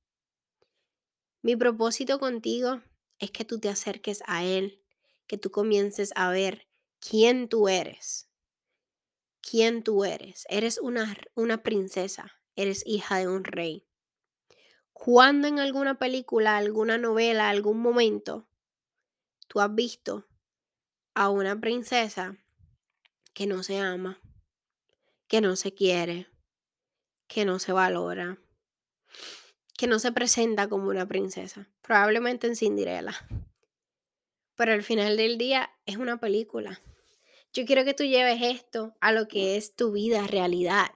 Mi 1.44 1.56
propósito 1.56 2.18
contigo 2.18 2.82
es 3.20 3.30
que 3.30 3.46
tú 3.46 3.60
te 3.60 3.70
acerques 3.70 4.24
a 4.26 4.44
Él, 4.44 4.82
que 5.28 5.38
tú 5.38 5.52
comiences 5.52 6.12
a 6.16 6.32
ver 6.32 6.68
quién 7.00 7.50
tú 7.50 7.68
eres. 7.68 8.30
Quién 9.42 9.84
tú 9.84 10.06
eres. 10.06 10.48
Eres 10.50 10.80
una, 10.80 11.16
una 11.36 11.62
princesa, 11.62 12.32
eres 12.56 12.82
hija 12.88 13.20
de 13.20 13.28
un 13.28 13.44
rey. 13.44 13.86
Cuando 14.92 15.48
en 15.48 15.60
alguna 15.60 16.00
película, 16.00 16.58
alguna 16.58 16.98
novela, 16.98 17.52
algún 17.52 17.80
momento, 17.80 18.48
tú 19.48 19.60
has 19.60 19.76
visto 19.76 20.28
a 21.16 21.30
una 21.30 21.60
princesa 21.60 22.38
que 23.34 23.48
no 23.48 23.64
se 23.64 23.80
ama, 23.80 24.20
que 25.28 25.42
no 25.42 25.56
se 25.56 25.74
quiere, 25.74 26.28
que 27.28 27.46
no 27.46 27.60
se 27.60 27.72
valora, 27.72 28.38
que 29.78 29.88
no 29.88 30.00
se 30.00 30.12
presenta 30.12 30.70
como 30.70 30.90
una 30.90 31.08
princesa, 31.08 31.68
probablemente 31.82 32.48
en 32.48 32.56
Cinderella. 32.56 33.14
Pero 34.56 34.74
al 34.74 34.84
final 34.84 35.18
del 35.18 35.38
día 35.38 35.72
es 35.86 35.98
una 35.98 36.20
película. 36.20 36.80
Yo 37.54 37.66
quiero 37.66 37.86
que 37.86 37.94
tú 37.94 38.04
lleves 38.04 38.42
esto 38.42 38.96
a 39.00 39.12
lo 39.12 39.28
que 39.28 39.58
es 39.58 39.76
tu 39.76 39.92
vida, 39.92 40.26
realidad. 40.28 40.92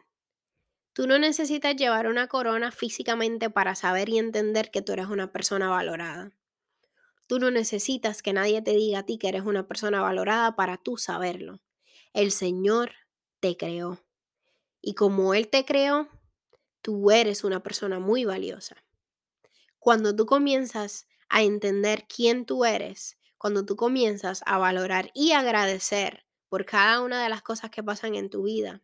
Tú 0.93 1.05
no 1.05 1.19
necesitas 1.19 1.75
llevar 1.75 2.07
una 2.07 2.27
corona 2.27 2.71
físicamente 2.71 3.49
para 3.51 3.75
saber 3.75 4.09
y 4.09 4.17
entender 4.17 4.71
que 4.71 4.81
tú 4.81 4.93
eres 4.93 5.07
una 5.07 5.31
persona 5.31 5.69
valorada. 5.69 6.31
Tú 7.27 7.39
no 7.39 7.51
necesitas 7.51 8.21
que 8.21 8.33
nadie 8.33 8.61
te 8.61 8.71
diga 8.71 8.99
a 8.99 9.05
ti 9.05 9.17
que 9.17 9.27
eres 9.27 9.43
una 9.43 9.67
persona 9.67 10.01
valorada 10.01 10.55
para 10.55 10.77
tú 10.77 10.97
saberlo. 10.97 11.59
El 12.13 12.31
Señor 12.31 12.93
te 13.41 13.57
creó. 13.57 13.99
Y 14.81 14.95
como 14.95 15.33
Él 15.33 15.49
te 15.49 15.65
creó, 15.65 16.07
tú 16.81 17.11
eres 17.11 17.43
una 17.43 17.61
persona 17.61 17.99
muy 17.99 18.23
valiosa. 18.23 18.77
Cuando 19.77 20.15
tú 20.15 20.25
comienzas 20.25 21.07
a 21.27 21.43
entender 21.43 22.07
quién 22.07 22.45
tú 22.45 22.63
eres, 22.63 23.17
cuando 23.37 23.65
tú 23.65 23.75
comienzas 23.75 24.41
a 24.45 24.57
valorar 24.57 25.11
y 25.13 25.33
agradecer 25.33 26.25
por 26.47 26.65
cada 26.65 27.01
una 27.01 27.21
de 27.21 27.29
las 27.29 27.41
cosas 27.41 27.69
que 27.69 27.83
pasan 27.83 28.15
en 28.15 28.29
tu 28.29 28.43
vida, 28.43 28.81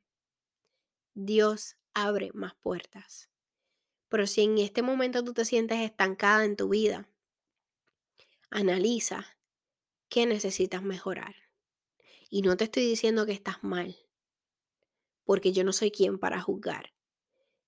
Dios 1.14 1.78
abre 1.94 2.32
más 2.34 2.56
puertas. 2.56 3.30
Pero 4.10 4.28
si 4.28 4.44
en 4.44 4.58
este 4.58 4.82
momento 4.82 5.24
tú 5.24 5.34
te 5.34 5.46
sientes 5.46 5.80
estancada 5.80 6.44
en 6.46 6.56
tu 6.56 6.70
vida, 6.70 7.08
analiza 8.54 9.38
qué 10.10 10.26
necesitas 10.26 10.84
mejorar. 10.84 11.36
Y 12.30 12.42
no 12.42 12.56
te 12.56 12.66
estoy 12.66 12.86
diciendo 12.86 13.26
que 13.26 13.32
estás 13.32 13.64
mal, 13.64 13.98
porque 15.24 15.52
yo 15.52 15.64
no 15.64 15.74
soy 15.74 15.92
quien 15.92 16.20
para 16.20 16.42
juzgar. 16.42 16.94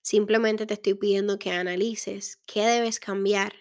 Simplemente 0.01 0.65
te 0.65 0.75
estoy 0.75 0.93
pidiendo 0.93 1.39
que 1.39 1.51
analices 1.51 2.39
qué 2.45 2.61
debes 2.65 2.99
cambiar 2.99 3.53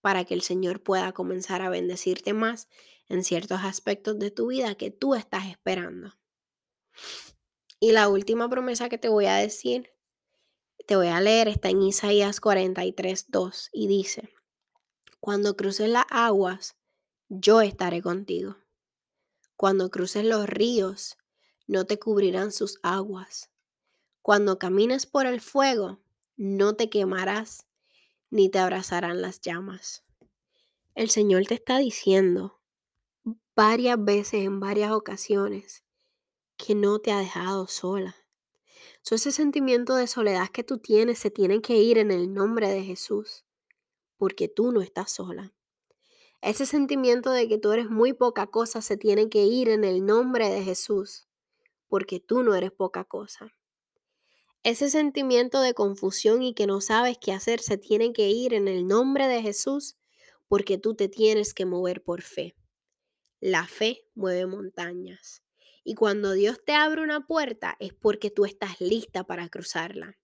para 0.00 0.24
que 0.24 0.34
el 0.34 0.42
Señor 0.42 0.82
pueda 0.82 1.12
comenzar 1.12 1.62
a 1.62 1.68
bendecirte 1.68 2.32
más 2.32 2.68
en 3.08 3.24
ciertos 3.24 3.60
aspectos 3.64 4.18
de 4.18 4.30
tu 4.30 4.48
vida 4.48 4.76
que 4.76 4.90
tú 4.90 5.14
estás 5.14 5.46
esperando. 5.46 6.16
Y 7.80 7.92
la 7.92 8.08
última 8.08 8.48
promesa 8.48 8.88
que 8.88 8.98
te 8.98 9.08
voy 9.08 9.26
a 9.26 9.36
decir, 9.36 9.90
te 10.86 10.96
voy 10.96 11.08
a 11.08 11.20
leer, 11.20 11.48
está 11.48 11.70
en 11.70 11.82
Isaías 11.82 12.40
43, 12.40 13.26
2 13.28 13.70
y 13.72 13.88
dice, 13.88 14.30
cuando 15.20 15.54
cruces 15.54 15.88
las 15.88 16.06
aguas, 16.10 16.76
yo 17.28 17.60
estaré 17.60 18.00
contigo. 18.00 18.56
Cuando 19.54 19.90
cruces 19.90 20.24
los 20.24 20.48
ríos, 20.48 21.18
no 21.66 21.84
te 21.84 21.98
cubrirán 21.98 22.52
sus 22.52 22.78
aguas. 22.82 23.50
Cuando 24.22 24.58
camines 24.58 25.04
por 25.04 25.26
el 25.26 25.42
fuego, 25.42 26.00
no 26.36 26.74
te 26.74 26.88
quemarás, 26.88 27.66
ni 28.30 28.48
te 28.48 28.58
abrazarán 28.58 29.20
las 29.20 29.42
llamas. 29.42 30.04
El 30.94 31.10
Señor 31.10 31.46
te 31.46 31.54
está 31.54 31.78
diciendo 31.78 32.60
varias 33.54 34.02
veces, 34.02 34.44
en 34.44 34.58
varias 34.58 34.90
ocasiones, 34.92 35.84
que 36.56 36.74
no 36.74 36.98
te 36.98 37.12
ha 37.12 37.18
dejado 37.18 37.66
sola. 37.66 38.16
ese 39.10 39.32
sentimiento 39.32 39.96
de 39.96 40.06
soledad 40.06 40.48
que 40.48 40.64
tú 40.64 40.78
tienes 40.78 41.18
se 41.18 41.30
tiene 41.30 41.60
que 41.60 41.76
ir 41.76 41.98
en 41.98 42.10
el 42.10 42.32
nombre 42.32 42.70
de 42.70 42.82
Jesús, 42.82 43.44
porque 44.20 44.48
tú 44.48 44.70
no 44.70 44.82
estás 44.82 45.10
sola. 45.10 45.54
Ese 46.42 46.66
sentimiento 46.66 47.30
de 47.30 47.48
que 47.48 47.56
tú 47.56 47.72
eres 47.72 47.88
muy 47.88 48.12
poca 48.12 48.48
cosa 48.48 48.82
se 48.82 48.98
tiene 48.98 49.30
que 49.30 49.46
ir 49.46 49.70
en 49.70 49.82
el 49.82 50.04
nombre 50.04 50.50
de 50.50 50.62
Jesús, 50.62 51.26
porque 51.88 52.20
tú 52.20 52.42
no 52.42 52.54
eres 52.54 52.70
poca 52.70 53.04
cosa. 53.04 53.56
Ese 54.62 54.90
sentimiento 54.90 55.62
de 55.62 55.72
confusión 55.72 56.42
y 56.42 56.52
que 56.52 56.66
no 56.66 56.82
sabes 56.82 57.16
qué 57.18 57.32
hacer 57.32 57.60
se 57.60 57.78
tiene 57.78 58.12
que 58.12 58.28
ir 58.28 58.52
en 58.52 58.68
el 58.68 58.86
nombre 58.86 59.26
de 59.26 59.40
Jesús, 59.40 59.96
porque 60.48 60.76
tú 60.76 60.94
te 60.94 61.08
tienes 61.08 61.54
que 61.54 61.64
mover 61.64 62.02
por 62.02 62.20
fe. 62.20 62.54
La 63.40 63.66
fe 63.66 64.06
mueve 64.14 64.44
montañas. 64.44 65.42
Y 65.82 65.94
cuando 65.94 66.32
Dios 66.32 66.62
te 66.62 66.74
abre 66.74 67.00
una 67.00 67.26
puerta 67.26 67.74
es 67.80 67.94
porque 67.94 68.30
tú 68.30 68.44
estás 68.44 68.82
lista 68.82 69.24
para 69.24 69.48
cruzarla. 69.48 70.19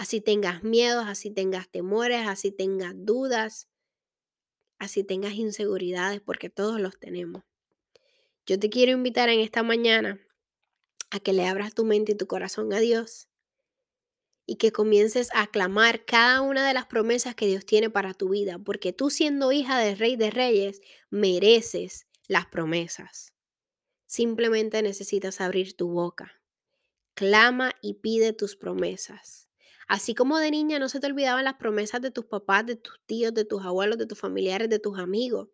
Así 0.00 0.22
tengas 0.22 0.62
miedos, 0.62 1.04
así 1.06 1.30
tengas 1.30 1.68
temores, 1.68 2.26
así 2.26 2.50
tengas 2.50 2.94
dudas, 2.96 3.68
así 4.78 5.04
tengas 5.04 5.34
inseguridades, 5.34 6.22
porque 6.22 6.48
todos 6.48 6.80
los 6.80 6.98
tenemos. 6.98 7.44
Yo 8.46 8.58
te 8.58 8.70
quiero 8.70 8.92
invitar 8.92 9.28
en 9.28 9.40
esta 9.40 9.62
mañana 9.62 10.18
a 11.10 11.20
que 11.20 11.34
le 11.34 11.46
abras 11.46 11.74
tu 11.74 11.84
mente 11.84 12.12
y 12.12 12.14
tu 12.14 12.26
corazón 12.26 12.72
a 12.72 12.78
Dios 12.78 13.28
y 14.46 14.56
que 14.56 14.72
comiences 14.72 15.30
a 15.34 15.42
aclamar 15.42 16.06
cada 16.06 16.40
una 16.40 16.66
de 16.66 16.72
las 16.72 16.86
promesas 16.86 17.34
que 17.34 17.46
Dios 17.46 17.66
tiene 17.66 17.90
para 17.90 18.14
tu 18.14 18.30
vida, 18.30 18.58
porque 18.58 18.94
tú 18.94 19.10
siendo 19.10 19.52
hija 19.52 19.78
del 19.78 19.98
Rey 19.98 20.16
de 20.16 20.30
Reyes, 20.30 20.80
mereces 21.10 22.06
las 22.26 22.46
promesas. 22.46 23.34
Simplemente 24.06 24.80
necesitas 24.80 25.42
abrir 25.42 25.76
tu 25.76 25.90
boca. 25.90 26.40
Clama 27.12 27.72
y 27.82 27.96
pide 28.00 28.32
tus 28.32 28.56
promesas. 28.56 29.49
Así 29.90 30.14
como 30.14 30.38
de 30.38 30.52
niña 30.52 30.78
no 30.78 30.88
se 30.88 31.00
te 31.00 31.08
olvidaban 31.08 31.42
las 31.42 31.54
promesas 31.54 32.00
de 32.00 32.12
tus 32.12 32.24
papás, 32.24 32.64
de 32.64 32.76
tus 32.76 33.00
tíos, 33.06 33.34
de 33.34 33.44
tus 33.44 33.64
abuelos, 33.64 33.98
de 33.98 34.06
tus 34.06 34.20
familiares, 34.20 34.70
de 34.70 34.78
tus 34.78 34.96
amigos. 35.00 35.48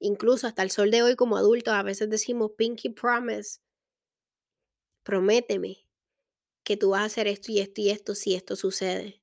Incluso 0.00 0.48
hasta 0.48 0.64
el 0.64 0.72
sol 0.72 0.90
de 0.90 1.04
hoy 1.04 1.14
como 1.14 1.36
adultos 1.36 1.72
a 1.72 1.84
veces 1.84 2.10
decimos 2.10 2.50
pinky 2.58 2.88
promise. 2.88 3.60
Prométeme 5.04 5.86
que 6.64 6.76
tú 6.76 6.90
vas 6.90 7.02
a 7.02 7.04
hacer 7.04 7.28
esto 7.28 7.52
y 7.52 7.60
esto 7.60 7.80
y 7.80 7.90
esto 7.90 8.16
si 8.16 8.34
esto 8.34 8.56
sucede. 8.56 9.22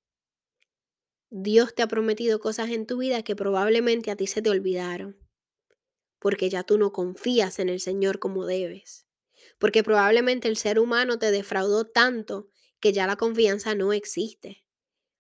Dios 1.30 1.76
te 1.76 1.84
ha 1.84 1.88
prometido 1.88 2.40
cosas 2.40 2.70
en 2.70 2.88
tu 2.88 3.00
vida 3.00 3.22
que 3.22 3.36
probablemente 3.36 4.12
a 4.12 4.16
ti 4.16 4.28
se 4.28 4.42
te 4.42 4.50
olvidaron 4.50 5.18
porque 6.20 6.50
ya 6.50 6.64
tú 6.64 6.78
no 6.78 6.94
confías 6.94 7.60
en 7.60 7.68
el 7.68 7.82
Señor 7.82 8.20
como 8.20 8.46
debes. 8.46 9.06
Porque 9.60 9.84
probablemente 9.84 10.48
el 10.48 10.56
ser 10.56 10.80
humano 10.80 11.20
te 11.20 11.32
defraudó 11.32 11.84
tanto 11.84 12.53
que 12.84 12.92
ya 12.92 13.08
la 13.08 13.16
confianza 13.16 13.76
no 13.76 13.94
existe. 13.94 14.66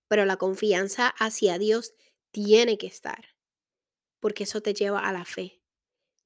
Pero 0.10 0.26
la 0.26 0.36
confianza 0.36 1.08
hacia 1.08 1.58
Dios 1.58 1.93
tiene 2.32 2.78
que 2.78 2.88
estar, 2.88 3.38
porque 4.19 4.43
eso 4.43 4.60
te 4.60 4.73
lleva 4.73 4.99
a 4.99 5.13
la 5.13 5.23
fe. 5.23 5.62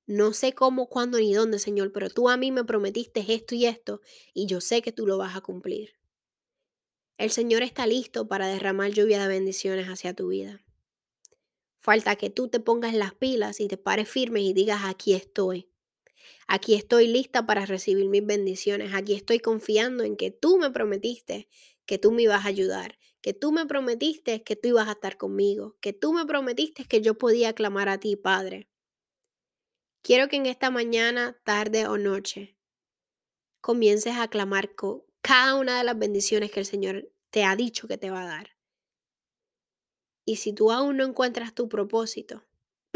No 0.07 0.33
sé 0.33 0.53
cómo, 0.53 0.89
cuándo 0.89 1.19
ni 1.19 1.35
dónde, 1.35 1.59
Señor, 1.59 1.91
pero 1.91 2.09
tú 2.09 2.27
a 2.27 2.37
mí 2.37 2.51
me 2.51 2.63
prometiste 2.63 3.23
esto 3.31 3.53
y 3.53 3.67
esto, 3.67 4.01
y 4.33 4.47
yo 4.47 4.61
sé 4.61 4.81
que 4.81 4.91
tú 4.91 5.05
lo 5.05 5.19
vas 5.19 5.35
a 5.35 5.41
cumplir. 5.41 5.93
El 7.19 7.29
Señor 7.29 7.61
está 7.61 7.85
listo 7.85 8.27
para 8.27 8.47
derramar 8.47 8.89
lluvia 8.89 9.21
de 9.21 9.27
bendiciones 9.27 9.85
hacia 9.89 10.15
tu 10.15 10.29
vida. 10.29 10.65
Falta 11.77 12.15
que 12.15 12.31
tú 12.31 12.47
te 12.47 12.59
pongas 12.59 12.95
las 12.95 13.13
pilas 13.13 13.59
y 13.59 13.67
te 13.67 13.77
pares 13.77 14.09
firme 14.09 14.41
y 14.41 14.53
digas, 14.53 14.81
aquí 14.85 15.13
estoy. 15.13 15.69
Aquí 16.47 16.75
estoy 16.75 17.07
lista 17.07 17.45
para 17.45 17.65
recibir 17.65 18.07
mis 18.07 18.25
bendiciones. 18.25 18.93
Aquí 18.93 19.13
estoy 19.13 19.39
confiando 19.39 20.03
en 20.03 20.15
que 20.15 20.31
tú 20.31 20.57
me 20.57 20.71
prometiste 20.71 21.47
que 21.85 21.97
tú 21.97 22.11
me 22.11 22.23
ibas 22.23 22.45
a 22.45 22.49
ayudar, 22.49 22.99
que 23.21 23.33
tú 23.33 23.51
me 23.51 23.65
prometiste 23.65 24.43
que 24.43 24.55
tú 24.55 24.69
ibas 24.69 24.87
a 24.87 24.91
estar 24.91 25.17
conmigo, 25.17 25.77
que 25.81 25.93
tú 25.93 26.13
me 26.13 26.25
prometiste 26.25 26.85
que 26.85 27.01
yo 27.01 27.17
podía 27.17 27.53
clamar 27.53 27.89
a 27.89 27.99
ti, 27.99 28.15
Padre. 28.15 28.69
Quiero 30.03 30.27
que 30.27 30.35
en 30.35 30.45
esta 30.45 30.69
mañana, 30.69 31.39
tarde 31.43 31.87
o 31.87 31.97
noche 31.97 32.57
comiences 33.61 34.15
a 34.17 34.29
clamar 34.29 34.75
cada 35.21 35.55
una 35.55 35.77
de 35.77 35.83
las 35.83 35.97
bendiciones 35.97 36.51
que 36.51 36.61
el 36.61 36.65
Señor 36.65 37.11
te 37.31 37.43
ha 37.43 37.55
dicho 37.55 37.87
que 37.87 37.97
te 37.97 38.09
va 38.09 38.21
a 38.21 38.27
dar. 38.27 38.57
Y 40.25 40.37
si 40.37 40.53
tú 40.53 40.71
aún 40.71 40.97
no 40.97 41.05
encuentras 41.05 41.53
tu 41.53 41.67
propósito, 41.67 42.46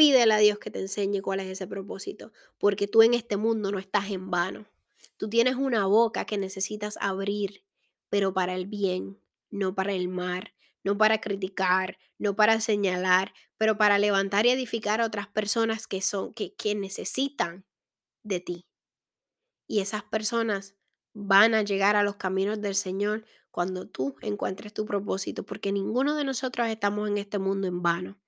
pídele 0.01 0.33
a 0.33 0.39
Dios 0.39 0.57
que 0.57 0.71
te 0.71 0.79
enseñe 0.79 1.21
cuál 1.21 1.41
es 1.41 1.47
ese 1.47 1.67
propósito, 1.67 2.33
porque 2.57 2.87
tú 2.87 3.03
en 3.03 3.13
este 3.13 3.37
mundo 3.37 3.71
no 3.71 3.77
estás 3.77 4.09
en 4.09 4.31
vano. 4.31 4.65
Tú 5.17 5.29
tienes 5.29 5.57
una 5.57 5.85
boca 5.85 6.25
que 6.25 6.39
necesitas 6.39 6.97
abrir, 6.99 7.63
pero 8.09 8.33
para 8.33 8.55
el 8.55 8.65
bien, 8.65 9.19
no 9.51 9.75
para 9.75 9.93
el 9.93 10.07
mal, 10.07 10.55
no 10.83 10.97
para 10.97 11.21
criticar, 11.21 11.99
no 12.17 12.35
para 12.35 12.59
señalar, 12.61 13.35
pero 13.59 13.77
para 13.77 13.99
levantar 13.99 14.47
y 14.47 14.49
edificar 14.49 15.01
a 15.01 15.05
otras 15.05 15.27
personas 15.27 15.85
que 15.85 16.01
son 16.01 16.33
que, 16.33 16.55
que 16.55 16.73
necesitan 16.73 17.63
de 18.23 18.39
ti. 18.39 18.65
Y 19.67 19.81
esas 19.81 20.01
personas 20.01 20.73
van 21.13 21.53
a 21.53 21.61
llegar 21.61 21.95
a 21.95 22.01
los 22.01 22.15
caminos 22.15 22.59
del 22.59 22.73
Señor 22.73 23.23
cuando 23.51 23.87
tú 23.87 24.15
encuentres 24.21 24.73
tu 24.73 24.83
propósito, 24.83 25.43
porque 25.43 25.71
ninguno 25.71 26.15
de 26.15 26.23
nosotros 26.23 26.69
estamos 26.69 27.07
en 27.07 27.19
este 27.19 27.37
mundo 27.37 27.67
en 27.67 27.83
vano. 27.83 28.20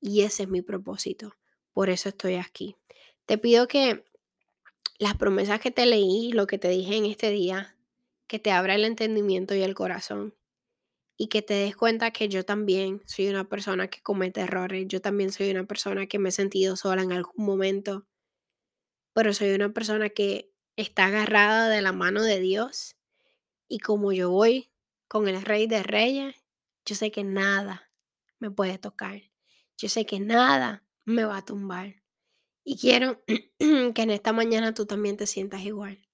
Y 0.00 0.22
ese 0.22 0.44
es 0.44 0.48
mi 0.48 0.62
propósito. 0.62 1.36
Por 1.72 1.90
eso 1.90 2.08
estoy 2.08 2.36
aquí. 2.36 2.76
Te 3.26 3.38
pido 3.38 3.68
que 3.68 4.04
las 4.98 5.16
promesas 5.16 5.60
que 5.60 5.70
te 5.70 5.86
leí, 5.86 6.32
lo 6.32 6.46
que 6.46 6.58
te 6.58 6.68
dije 6.68 6.96
en 6.96 7.06
este 7.06 7.30
día, 7.30 7.76
que 8.26 8.38
te 8.38 8.50
abra 8.50 8.74
el 8.74 8.84
entendimiento 8.84 9.54
y 9.54 9.62
el 9.62 9.74
corazón. 9.74 10.34
Y 11.16 11.28
que 11.28 11.42
te 11.42 11.54
des 11.54 11.76
cuenta 11.76 12.12
que 12.12 12.28
yo 12.28 12.44
también 12.44 13.02
soy 13.06 13.28
una 13.28 13.48
persona 13.48 13.88
que 13.88 14.00
comete 14.00 14.40
errores. 14.40 14.86
Yo 14.88 15.00
también 15.00 15.32
soy 15.32 15.50
una 15.50 15.64
persona 15.64 16.06
que 16.06 16.18
me 16.18 16.30
he 16.30 16.32
sentido 16.32 16.76
sola 16.76 17.02
en 17.02 17.12
algún 17.12 17.44
momento. 17.44 18.06
Pero 19.12 19.34
soy 19.34 19.50
una 19.52 19.72
persona 19.72 20.08
que 20.08 20.50
está 20.76 21.06
agarrada 21.06 21.68
de 21.68 21.82
la 21.82 21.92
mano 21.92 22.22
de 22.22 22.40
Dios 22.40 22.96
y 23.68 23.78
como 23.78 24.12
yo 24.12 24.30
voy 24.30 24.70
con 25.06 25.28
el 25.28 25.42
rey 25.42 25.68
de 25.68 25.82
reyes, 25.82 26.34
yo 26.84 26.96
sé 26.96 27.12
que 27.12 27.22
nada 27.22 27.90
me 28.40 28.50
puede 28.50 28.78
tocar. 28.78 29.29
Yo 29.80 29.88
sé 29.88 30.04
que 30.04 30.20
nada 30.20 30.84
me 31.06 31.24
va 31.24 31.38
a 31.38 31.44
tumbar. 31.44 32.02
Y 32.62 32.76
quiero 32.76 33.24
que 33.58 34.02
en 34.02 34.10
esta 34.10 34.34
mañana 34.34 34.74
tú 34.74 34.84
también 34.84 35.16
te 35.16 35.26
sientas 35.26 35.62
igual. 35.62 36.06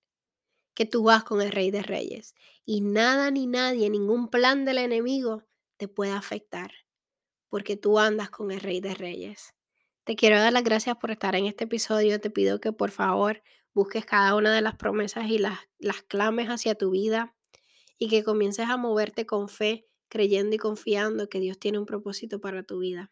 Que 0.73 0.87
tú 0.87 1.03
vas 1.03 1.25
con 1.25 1.43
el 1.43 1.51
rey 1.51 1.73
de 1.73 1.83
reyes. 1.83 2.37
Y 2.65 2.81
nada 2.81 3.29
ni 3.33 3.49
nadie, 3.49 3.91
ningún 3.91 4.29
plan 4.29 4.65
del 4.65 4.79
enemigo 4.79 5.43
te 5.79 5.89
puede 5.89 6.13
afectar. 6.13 6.71
Porque 7.49 7.77
tú 7.77 7.99
andas 7.99 8.31
con 8.31 8.53
el 8.53 8.61
rey 8.61 8.81
de 8.81 8.95
reyes. 8.95 9.53
Te 10.05 10.15
quiero 10.15 10.39
dar 10.39 10.53
las 10.53 10.63
gracias 10.63 10.97
por 10.99 11.11
estar 11.11 11.35
en 11.35 11.47
este 11.47 11.65
episodio. 11.65 12.21
Te 12.21 12.31
pido 12.31 12.61
que 12.61 12.73
por 12.73 12.93
favor 12.93 13.43
busques 13.75 14.07
cada 14.07 14.37
una 14.37 14.55
de 14.55 14.63
las 14.63 14.77
promesas 14.77 15.29
y 15.29 15.39
las, 15.39 15.59
las 15.79 16.03
clames 16.03 16.47
hacia 16.51 16.77
tu 16.77 16.93
vida 16.93 17.35
y 17.99 18.09
que 18.09 18.23
comiences 18.23 18.69
a 18.69 18.77
moverte 18.77 19.27
con 19.27 19.49
fe, 19.49 19.89
creyendo 20.09 20.55
y 20.55 20.59
confiando 20.59 21.29
que 21.29 21.41
Dios 21.41 21.59
tiene 21.59 21.81
un 21.81 21.87
propósito 21.87 22.41
para 22.41 22.63
tu 22.63 22.79
vida. 22.79 23.11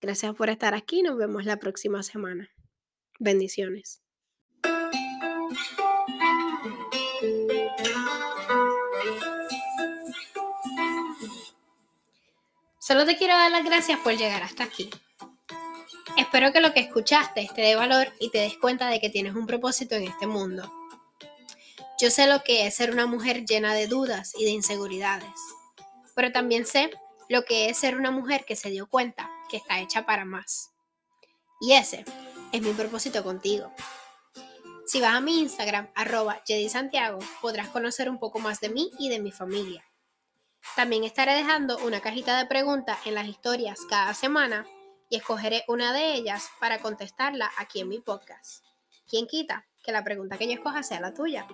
Gracias 0.00 0.32
por 0.36 0.48
estar 0.48 0.74
aquí, 0.74 1.02
nos 1.02 1.16
vemos 1.16 1.44
la 1.44 1.56
próxima 1.56 2.04
semana. 2.04 2.50
Bendiciones. 3.18 4.00
Solo 12.78 13.04
te 13.04 13.16
quiero 13.16 13.34
dar 13.34 13.50
las 13.50 13.64
gracias 13.64 13.98
por 13.98 14.16
llegar 14.16 14.44
hasta 14.44 14.62
aquí. 14.62 14.88
Espero 16.16 16.52
que 16.52 16.60
lo 16.60 16.72
que 16.72 16.80
escuchaste 16.80 17.50
te 17.52 17.60
dé 17.60 17.74
valor 17.74 18.06
y 18.20 18.30
te 18.30 18.38
des 18.38 18.56
cuenta 18.56 18.88
de 18.88 19.00
que 19.00 19.10
tienes 19.10 19.34
un 19.34 19.48
propósito 19.48 19.96
en 19.96 20.04
este 20.04 20.28
mundo. 20.28 20.72
Yo 22.00 22.10
sé 22.10 22.28
lo 22.28 22.44
que 22.44 22.68
es 22.68 22.76
ser 22.76 22.92
una 22.92 23.06
mujer 23.06 23.44
llena 23.44 23.74
de 23.74 23.88
dudas 23.88 24.32
y 24.38 24.44
de 24.44 24.50
inseguridades, 24.50 25.34
pero 26.14 26.30
también 26.30 26.66
sé 26.66 26.90
lo 27.28 27.44
que 27.44 27.68
es 27.68 27.78
ser 27.78 27.96
una 27.96 28.12
mujer 28.12 28.44
que 28.44 28.54
se 28.54 28.70
dio 28.70 28.86
cuenta 28.86 29.28
que 29.48 29.56
está 29.56 29.80
hecha 29.80 30.06
para 30.06 30.24
más. 30.24 30.70
Y 31.60 31.72
ese 31.72 32.04
es 32.52 32.62
mi 32.62 32.72
propósito 32.72 33.22
contigo. 33.24 33.72
Si 34.86 35.00
vas 35.00 35.14
a 35.14 35.20
mi 35.20 35.40
Instagram, 35.40 35.90
arroba 35.94 36.42
Santiago, 36.70 37.18
podrás 37.42 37.68
conocer 37.68 38.08
un 38.08 38.18
poco 38.18 38.38
más 38.38 38.60
de 38.60 38.70
mí 38.70 38.90
y 38.98 39.10
de 39.10 39.20
mi 39.20 39.32
familia. 39.32 39.84
También 40.76 41.04
estaré 41.04 41.34
dejando 41.34 41.78
una 41.78 42.00
cajita 42.00 42.38
de 42.38 42.46
preguntas 42.46 42.98
en 43.04 43.14
las 43.14 43.26
historias 43.26 43.80
cada 43.88 44.14
semana 44.14 44.66
y 45.10 45.16
escogeré 45.16 45.64
una 45.68 45.92
de 45.92 46.14
ellas 46.14 46.48
para 46.60 46.80
contestarla 46.80 47.50
aquí 47.58 47.80
en 47.80 47.88
mi 47.88 48.00
podcast. 48.00 48.64
¿Quién 49.08 49.26
quita 49.26 49.66
que 49.82 49.92
la 49.92 50.04
pregunta 50.04 50.38
que 50.38 50.46
yo 50.46 50.54
escoja 50.54 50.82
sea 50.82 51.00
la 51.00 51.14
tuya? 51.14 51.46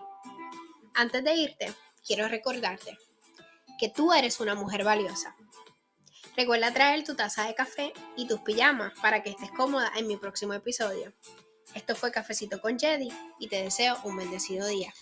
Antes 0.94 1.24
de 1.24 1.34
irte, 1.34 1.74
quiero 2.06 2.28
recordarte 2.28 2.98
que 3.78 3.88
tú 3.88 4.12
eres 4.12 4.40
una 4.40 4.54
mujer 4.54 4.84
valiosa. 4.84 5.36
Recuerda 6.36 6.72
traer 6.72 7.04
tu 7.04 7.14
taza 7.14 7.46
de 7.46 7.54
café 7.54 7.92
y 8.16 8.26
tus 8.26 8.40
pijamas 8.40 8.92
para 9.00 9.22
que 9.22 9.30
estés 9.30 9.52
cómoda 9.52 9.92
en 9.96 10.08
mi 10.08 10.16
próximo 10.16 10.52
episodio. 10.52 11.12
Esto 11.74 11.94
fue 11.94 12.10
Cafecito 12.10 12.60
con 12.60 12.78
Jedi 12.78 13.12
y 13.38 13.48
te 13.48 13.62
deseo 13.62 13.96
un 14.02 14.16
bendecido 14.16 14.66
día. 14.66 14.92